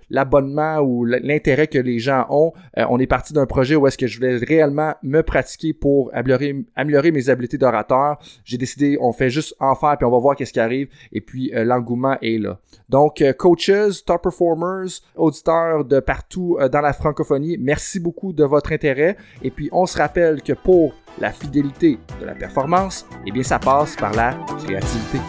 l'abonnement 0.10 0.79
ou 0.79 1.05
l'intérêt 1.05 1.67
que 1.67 1.77
les 1.77 2.00
gens 2.00 2.25
ont. 2.29 2.51
Euh, 2.77 2.86
on 2.89 3.00
est 3.00 3.08
parti 3.08 3.31
d'un 3.31 3.46
projet 3.46 3.75
où 3.75 3.86
est-ce 3.88 3.98
que 3.98 4.08
je 4.08 4.17
voulais 4.17 4.38
réellement 4.38 4.96
me 5.03 5.22
pratiquer 5.22 5.74
pour 5.74 6.12
améliorer, 6.13 7.12
mes 7.12 7.29
habiletés 7.29 7.58
d'orateur. 7.58 8.17
J'ai 8.43 8.58
décidé, 8.58 8.98
on 9.00 9.13
fait 9.13 9.29
juste 9.29 9.55
en 9.60 9.75
faire 9.75 9.98
puis 9.98 10.05
on 10.05 10.12
va 10.12 10.17
voir 10.17 10.36
qu'est-ce 10.36 10.53
qui 10.53 10.60
arrive. 10.60 10.89
Et 11.12 11.22
puis 11.22 11.51
l'engouement 11.53 12.17
est 12.22 12.39
là. 12.39 12.60
Donc, 12.89 13.24
coaches, 13.38 14.03
top 14.05 14.24
performers, 14.24 14.89
auditeurs 15.15 15.86
de 15.86 16.00
partout 16.00 16.58
dans 16.72 16.81
la 16.81 16.93
francophonie, 16.93 17.58
merci 17.60 18.00
beaucoup 18.00 18.34
de 18.34 18.43
votre 18.43 18.72
intérêt. 18.72 19.15
Et 19.43 19.51
puis, 19.51 19.70
on 19.72 19.86
se 19.86 19.98
rappelle 19.98 20.41
que 20.41 20.53
pour 20.53 20.93
la 21.20 21.31
fidélité 21.31 22.00
de 22.20 22.25
la 22.25 22.34
performance, 22.34 23.05
eh 23.25 23.31
bien, 23.31 23.43
ça 23.43 23.60
passe 23.60 23.96
par 23.96 24.13
la 24.13 24.34
créativité. 24.65 25.20